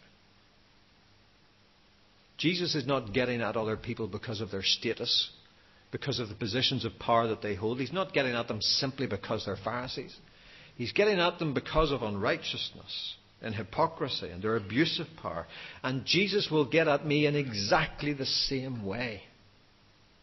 Jesus 2.37 2.75
is 2.75 2.85
not 2.85 3.13
getting 3.13 3.41
at 3.41 3.55
other 3.55 3.77
people 3.77 4.07
because 4.07 4.41
of 4.41 4.51
their 4.51 4.63
status, 4.63 5.31
because 5.91 6.19
of 6.19 6.29
the 6.29 6.35
positions 6.35 6.83
of 6.83 6.97
power 6.99 7.27
that 7.27 7.41
they 7.41 7.55
hold. 7.55 7.79
He's 7.79 7.93
not 7.93 8.13
getting 8.13 8.33
at 8.33 8.47
them 8.47 8.61
simply 8.61 9.07
because 9.07 9.45
they're 9.45 9.55
Pharisees. 9.55 10.15
He's 10.75 10.91
getting 10.91 11.19
at 11.19 11.39
them 11.39 11.53
because 11.53 11.91
of 11.91 12.03
unrighteousness 12.03 13.15
and 13.41 13.55
hypocrisy 13.55 14.29
and 14.29 14.43
their 14.43 14.55
abuse 14.55 14.99
of 14.99 15.07
power. 15.21 15.47
And 15.83 16.05
Jesus 16.05 16.49
will 16.51 16.65
get 16.65 16.87
at 16.87 17.05
me 17.05 17.27
in 17.27 17.35
exactly 17.35 18.13
the 18.13 18.25
same 18.25 18.85
way 18.85 19.21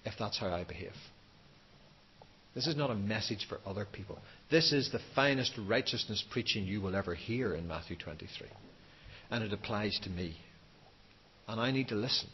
if 0.05 0.15
that's 0.19 0.39
how 0.39 0.49
I 0.49 0.65
behave. 0.65 0.93
This 2.55 2.67
is 2.69 2.77
not 2.77 2.91
a 2.91 2.95
message 2.95 3.47
for 3.49 3.59
other 3.67 3.85
people. 3.85 4.19
This 4.51 4.73
is 4.73 4.91
the 4.93 5.01
finest 5.15 5.53
righteousness 5.67 6.25
preaching 6.31 6.65
you 6.65 6.81
will 6.81 6.95
ever 6.95 7.15
hear 7.15 7.55
in 7.55 7.67
Matthew 7.67 7.97
23. 7.97 8.47
And 9.31 9.43
it 9.43 9.53
applies 9.53 9.99
to 10.05 10.11
me. 10.11 10.37
And 11.49 11.61
I 11.61 11.73
need 11.73 11.89
to 11.89 11.97
listen. 11.97 12.29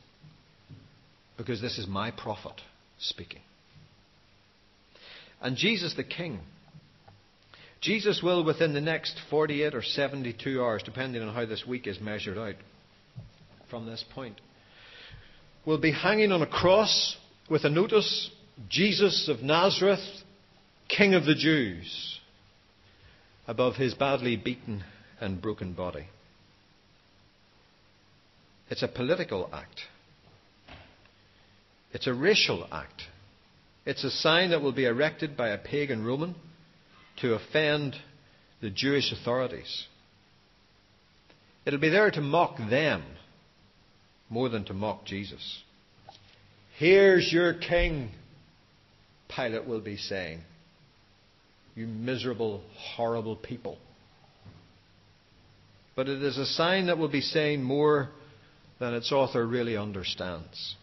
Because 1.39 1.63
this 1.63 1.79
is 1.79 1.87
my 1.87 2.11
prophet 2.11 2.61
speaking. 2.99 3.41
And 5.41 5.57
Jesus 5.57 5.95
the 5.95 6.05
King. 6.05 6.41
Jesus 7.81 8.21
will, 8.23 8.45
within 8.45 8.75
the 8.75 8.81
next 8.81 9.19
48 9.31 9.75
or 9.75 9.83
72 9.83 10.63
hours, 10.63 10.83
depending 10.83 11.23
on 11.23 11.35
how 11.35 11.47
this 11.47 11.65
week 11.67 11.87
is 11.87 11.99
measured 11.99 12.37
out 12.37 12.57
from 13.71 13.87
this 13.87 14.05
point, 14.13 14.39
will 15.65 15.81
be 15.81 15.93
hanging 15.93 16.31
on 16.31 16.43
a 16.43 16.47
cross 16.47 17.17
with 17.51 17.65
a 17.65 17.69
notice 17.69 18.31
Jesus 18.69 19.29
of 19.29 19.43
Nazareth, 19.43 20.23
King 20.89 21.15
of 21.15 21.25
the 21.25 21.35
Jews, 21.35 22.21
above 23.49 23.75
his 23.75 23.93
badly 23.93 24.37
beaten 24.37 24.85
and 25.21 25.43
broken 25.43 25.73
body. 25.73 26.07
It's 28.71 28.85
a 28.85 28.89
political 28.89 29.51
act. 29.53 29.81
It's 31.93 32.07
a 32.07 32.15
racial 32.15 32.69
act. 32.71 33.03
It's 33.85 34.05
a 34.05 34.11
sign 34.11 34.51
that 34.51 34.63
will 34.63 34.73
be 34.73 34.85
erected 34.85 35.37
by 35.37 35.49
a 35.49 35.59
pagan 35.59 36.05
Roman 36.05 36.37
to 37.21 37.35
offend 37.35 37.97
the 38.61 38.71
Jewish 38.71 39.11
authorities. 39.11 39.87
It'll 41.67 41.81
be 41.81 41.89
there 41.89 42.13
to 42.13 42.21
mock 42.21 42.59
them 42.59 43.03
more 44.29 44.49
than 44.49 44.65
to 44.67 44.73
mock 44.73 45.05
Jesus. 45.05 45.63
Here's 46.81 47.31
your 47.31 47.53
king, 47.53 48.09
Pilate 49.29 49.67
will 49.67 49.83
be 49.83 49.99
saying. 49.99 50.41
You 51.75 51.87
miserable, 51.87 52.63
horrible 52.97 53.37
people. 53.37 53.77
But 55.95 56.09
it 56.09 56.23
is 56.23 56.39
a 56.39 56.47
sign 56.47 56.87
that 56.87 56.97
will 56.97 57.11
be 57.11 57.21
saying 57.21 57.63
more 57.63 58.09
than 58.79 58.95
its 58.95 59.13
author 59.13 59.47
really 59.47 59.77
understands. 59.77 60.77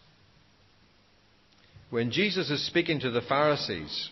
When 1.90 2.12
Jesus 2.12 2.48
is 2.48 2.64
speaking 2.64 3.00
to 3.00 3.10
the 3.10 3.22
Pharisees 3.22 4.10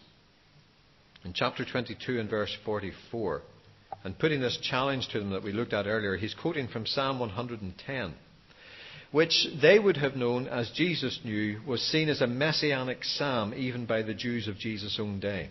in 1.24 1.34
chapter 1.34 1.64
22 1.64 2.18
and 2.18 2.28
verse 2.28 2.52
44, 2.64 3.42
and 4.02 4.18
putting 4.18 4.40
this 4.40 4.58
challenge 4.60 5.06
to 5.10 5.20
them 5.20 5.30
that 5.30 5.44
we 5.44 5.52
looked 5.52 5.72
at 5.72 5.86
earlier, 5.86 6.16
he's 6.16 6.34
quoting 6.34 6.66
from 6.66 6.84
Psalm 6.84 7.20
110 7.20 8.14
which 9.12 9.46
they 9.60 9.78
would 9.78 9.96
have 9.96 10.16
known, 10.16 10.46
as 10.46 10.70
Jesus 10.70 11.20
knew, 11.24 11.60
was 11.66 11.80
seen 11.80 12.08
as 12.08 12.20
a 12.20 12.26
messianic 12.26 13.04
psalm 13.04 13.54
even 13.54 13.86
by 13.86 14.02
the 14.02 14.14
Jews 14.14 14.48
of 14.48 14.58
Jesus' 14.58 14.98
own 15.00 15.20
day. 15.20 15.50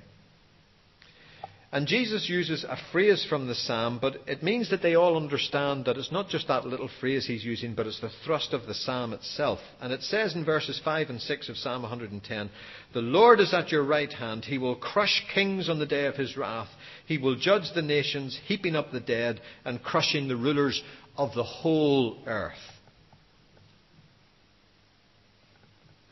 And 1.75 1.87
Jesus 1.87 2.29
uses 2.29 2.63
a 2.63 2.77
phrase 2.93 3.25
from 3.27 3.47
the 3.47 3.53
psalm, 3.53 3.99
but 4.01 4.21
it 4.27 4.41
means 4.41 4.69
that 4.69 4.81
they 4.81 4.95
all 4.95 5.17
understand 5.17 5.83
that 5.83 5.97
it's 5.97 6.09
not 6.09 6.29
just 6.29 6.47
that 6.47 6.65
little 6.65 6.89
phrase 7.01 7.25
he's 7.25 7.43
using, 7.43 7.75
but 7.75 7.85
it's 7.85 7.99
the 7.99 8.13
thrust 8.23 8.53
of 8.53 8.65
the 8.65 8.73
psalm 8.73 9.11
itself. 9.11 9.59
And 9.81 9.91
it 9.91 10.01
says 10.01 10.35
in 10.35 10.45
verses 10.45 10.79
5 10.85 11.09
and 11.09 11.19
6 11.19 11.49
of 11.49 11.57
Psalm 11.57 11.81
110 11.81 12.49
The 12.93 13.01
Lord 13.01 13.41
is 13.41 13.53
at 13.53 13.71
your 13.73 13.83
right 13.83 14.11
hand. 14.13 14.45
He 14.45 14.57
will 14.57 14.77
crush 14.77 15.25
kings 15.33 15.67
on 15.67 15.79
the 15.79 15.85
day 15.85 16.05
of 16.05 16.15
his 16.15 16.37
wrath. 16.37 16.69
He 17.07 17.17
will 17.17 17.35
judge 17.35 17.73
the 17.75 17.81
nations, 17.81 18.39
heaping 18.45 18.77
up 18.77 18.93
the 18.93 19.01
dead 19.01 19.41
and 19.65 19.83
crushing 19.83 20.29
the 20.29 20.37
rulers 20.37 20.81
of 21.17 21.33
the 21.35 21.43
whole 21.43 22.23
earth. 22.25 22.53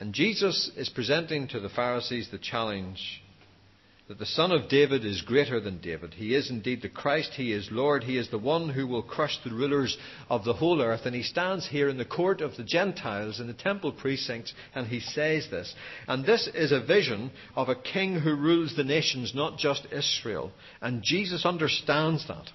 And 0.04 0.14
Jesus 0.14 0.70
is 0.76 0.90
presenting 0.90 1.48
to 1.48 1.62
the 1.62 1.70
Pharisees 1.70 2.28
the 2.30 2.38
challenge 2.38 3.24
that 4.10 4.20
the 4.20 4.26
Son 4.26 4.52
of 4.52 4.68
David 4.68 5.06
is 5.06 5.22
greater 5.22 5.62
than 5.62 5.80
David. 5.80 6.16
He 6.16 6.36
is 6.36 6.50
indeed 6.50 6.82
the 6.82 6.90
Christ. 6.90 7.32
He 7.36 7.54
is 7.54 7.70
Lord. 7.72 8.04
He 8.04 8.18
is 8.18 8.30
the 8.30 8.38
one 8.38 8.68
who 8.68 8.86
will 8.86 9.02
crush 9.02 9.40
the 9.42 9.52
rulers 9.52 9.98
of 10.30 10.44
the 10.44 10.56
whole 10.56 10.82
earth. 10.82 11.06
And 11.06 11.16
he 11.16 11.24
stands 11.24 11.70
here 11.70 11.88
in 11.88 11.98
the 11.98 12.04
court 12.04 12.42
of 12.42 12.58
the 12.58 12.66
Gentiles 12.66 13.40
in 13.40 13.48
the 13.48 13.54
temple 13.54 13.94
precincts 13.94 14.54
and 14.76 14.88
he 14.88 15.00
says 15.00 15.48
this. 15.50 15.74
And 16.06 16.26
this 16.26 16.50
is 16.54 16.74
a 16.74 16.86
vision 16.86 17.32
of 17.56 17.70
a 17.70 17.76
king 17.76 18.20
who 18.20 18.36
rules 18.36 18.76
the 18.76 18.84
nations, 18.84 19.32
not 19.34 19.58
just 19.58 19.88
Israel. 19.90 20.52
And 20.82 21.02
Jesus 21.02 21.46
understands 21.46 22.28
that. 22.28 22.50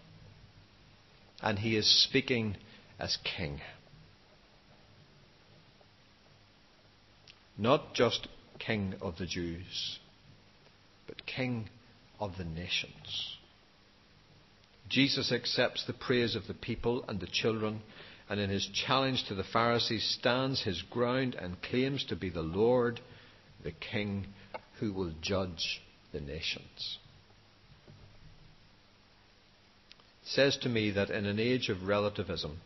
And 1.40 1.58
he 1.58 1.78
is 1.78 2.04
speaking 2.04 2.58
as 2.98 3.16
king. 3.24 3.62
Not 7.58 7.92
just 7.92 8.28
King 8.60 8.94
of 9.02 9.18
the 9.18 9.26
Jews, 9.26 9.98
but 11.08 11.26
King 11.26 11.68
of 12.20 12.36
the 12.38 12.44
nations. 12.44 13.36
Jesus 14.88 15.32
accepts 15.32 15.84
the 15.84 15.92
praise 15.92 16.34
of 16.36 16.46
the 16.46 16.54
people 16.54 17.04
and 17.08 17.20
the 17.20 17.26
children, 17.26 17.80
and 18.30 18.38
in 18.38 18.48
his 18.48 18.68
challenge 18.72 19.24
to 19.28 19.34
the 19.34 19.44
Pharisees 19.44 20.16
stands 20.18 20.62
his 20.62 20.82
ground 20.82 21.34
and 21.34 21.60
claims 21.62 22.04
to 22.06 22.16
be 22.16 22.30
the 22.30 22.42
Lord, 22.42 23.00
the 23.64 23.72
King 23.72 24.26
who 24.78 24.92
will 24.92 25.12
judge 25.20 25.82
the 26.12 26.20
nations. 26.20 26.98
It 30.22 30.28
says 30.28 30.56
to 30.58 30.68
me 30.68 30.90
that 30.92 31.10
in 31.10 31.26
an 31.26 31.40
age 31.40 31.68
of 31.68 31.88
relativism, 31.88 32.60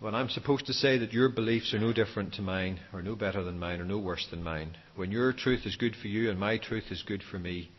when 0.00 0.14
I'm 0.14 0.28
supposed 0.28 0.66
to 0.66 0.72
say 0.72 0.98
that 0.98 1.12
your 1.12 1.28
beliefs 1.28 1.74
are 1.74 1.78
no 1.78 1.92
different 1.92 2.34
to 2.34 2.42
mine, 2.42 2.78
or 2.92 3.02
no 3.02 3.16
better 3.16 3.42
than 3.42 3.58
mine, 3.58 3.80
or 3.80 3.84
no 3.84 3.98
worse 3.98 4.26
than 4.30 4.42
mine, 4.42 4.76
when 4.94 5.10
your 5.10 5.32
truth 5.32 5.66
is 5.66 5.76
good 5.76 5.96
for 5.96 6.06
you 6.06 6.30
and 6.30 6.38
my 6.38 6.58
truth 6.58 6.84
is 6.90 7.02
good 7.02 7.22
for 7.22 7.38
me, 7.38 7.70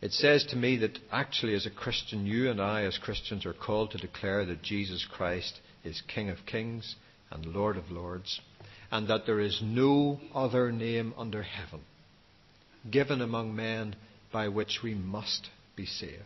it 0.00 0.12
says 0.12 0.44
to 0.46 0.56
me 0.56 0.78
that 0.78 0.98
actually, 1.12 1.54
as 1.54 1.66
a 1.66 1.70
Christian, 1.70 2.26
you 2.26 2.50
and 2.50 2.60
I, 2.60 2.82
as 2.82 2.98
Christians, 2.98 3.46
are 3.46 3.54
called 3.54 3.90
to 3.92 3.98
declare 3.98 4.44
that 4.44 4.62
Jesus 4.62 5.06
Christ 5.10 5.60
is 5.82 6.02
King 6.14 6.30
of 6.30 6.46
kings 6.46 6.96
and 7.30 7.46
Lord 7.46 7.76
of 7.76 7.90
lords, 7.90 8.40
and 8.90 9.08
that 9.08 9.26
there 9.26 9.40
is 9.40 9.60
no 9.62 10.20
other 10.34 10.72
name 10.72 11.14
under 11.16 11.42
heaven 11.42 11.80
given 12.90 13.20
among 13.20 13.56
men 13.56 13.96
by 14.32 14.48
which 14.48 14.80
we 14.82 14.94
must 14.94 15.48
be 15.76 15.86
saved. 15.86 16.22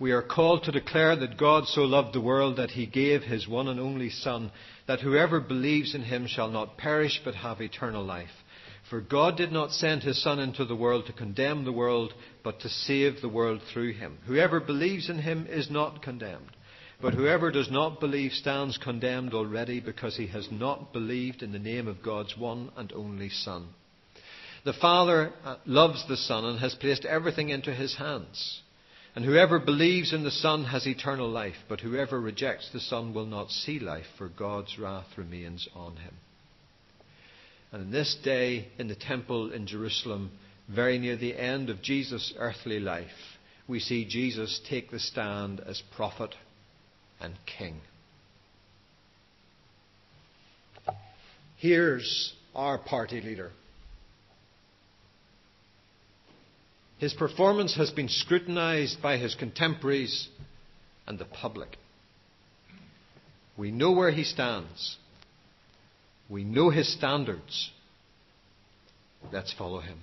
We 0.00 0.12
are 0.12 0.22
called 0.22 0.62
to 0.64 0.72
declare 0.72 1.16
that 1.16 1.36
God 1.36 1.66
so 1.66 1.82
loved 1.82 2.14
the 2.14 2.20
world 2.20 2.56
that 2.58 2.70
he 2.70 2.86
gave 2.86 3.22
his 3.22 3.48
one 3.48 3.66
and 3.66 3.80
only 3.80 4.10
Son, 4.10 4.52
that 4.86 5.00
whoever 5.00 5.40
believes 5.40 5.94
in 5.94 6.02
him 6.02 6.28
shall 6.28 6.48
not 6.50 6.78
perish 6.78 7.20
but 7.24 7.34
have 7.34 7.60
eternal 7.60 8.04
life. 8.04 8.30
For 8.88 9.00
God 9.00 9.36
did 9.36 9.50
not 9.50 9.72
send 9.72 10.02
his 10.02 10.22
Son 10.22 10.38
into 10.38 10.64
the 10.64 10.76
world 10.76 11.06
to 11.06 11.12
condemn 11.12 11.64
the 11.64 11.72
world, 11.72 12.14
but 12.44 12.60
to 12.60 12.68
save 12.68 13.20
the 13.20 13.28
world 13.28 13.60
through 13.72 13.92
him. 13.94 14.18
Whoever 14.26 14.60
believes 14.60 15.10
in 15.10 15.18
him 15.18 15.46
is 15.48 15.68
not 15.68 16.00
condemned, 16.00 16.56
But 17.00 17.14
whoever 17.14 17.50
does 17.50 17.70
not 17.70 18.00
believe 18.00 18.32
stands 18.32 18.78
condemned 18.78 19.34
already 19.34 19.80
because 19.80 20.16
he 20.16 20.26
has 20.28 20.48
not 20.50 20.92
believed 20.92 21.42
in 21.42 21.52
the 21.52 21.58
name 21.58 21.86
of 21.86 22.02
God's 22.02 22.36
one 22.36 22.70
and 22.76 22.92
only 22.92 23.28
Son. 23.28 23.68
The 24.64 24.72
Father 24.72 25.32
uh, 25.44 25.56
loves 25.66 26.06
the 26.08 26.16
Son 26.16 26.44
and 26.44 26.58
has 26.60 26.74
placed 26.74 27.04
everything 27.04 27.50
into 27.50 27.72
his 27.72 27.96
hands. 27.96 28.62
And 29.18 29.26
whoever 29.26 29.58
believes 29.58 30.12
in 30.12 30.22
the 30.22 30.30
Son 30.30 30.66
has 30.66 30.86
eternal 30.86 31.28
life, 31.28 31.56
but 31.68 31.80
whoever 31.80 32.20
rejects 32.20 32.70
the 32.72 32.78
Son 32.78 33.12
will 33.12 33.26
not 33.26 33.50
see 33.50 33.80
life, 33.80 34.06
for 34.16 34.28
God's 34.28 34.78
wrath 34.78 35.08
remains 35.16 35.66
on 35.74 35.96
him. 35.96 36.14
And 37.72 37.82
in 37.82 37.90
this 37.90 38.16
day 38.22 38.68
in 38.78 38.86
the 38.86 38.94
temple 38.94 39.52
in 39.52 39.66
Jerusalem, 39.66 40.30
very 40.72 41.00
near 41.00 41.16
the 41.16 41.36
end 41.36 41.68
of 41.68 41.82
Jesus' 41.82 42.32
earthly 42.38 42.78
life, 42.78 43.08
we 43.66 43.80
see 43.80 44.04
Jesus 44.04 44.60
take 44.70 44.92
the 44.92 45.00
stand 45.00 45.58
as 45.66 45.82
prophet 45.96 46.36
and 47.20 47.34
king. 47.44 47.80
Here's 51.56 52.34
our 52.54 52.78
party 52.78 53.20
leader. 53.20 53.50
His 56.98 57.14
performance 57.14 57.76
has 57.76 57.90
been 57.90 58.08
scrutinized 58.08 59.00
by 59.00 59.18
his 59.18 59.34
contemporaries 59.34 60.28
and 61.06 61.18
the 61.18 61.24
public. 61.24 61.76
We 63.56 63.70
know 63.70 63.92
where 63.92 64.10
he 64.10 64.24
stands. 64.24 64.96
We 66.28 66.44
know 66.44 66.70
his 66.70 66.92
standards. 66.92 67.70
Let's 69.32 69.52
follow 69.52 69.80
him. 69.80 69.98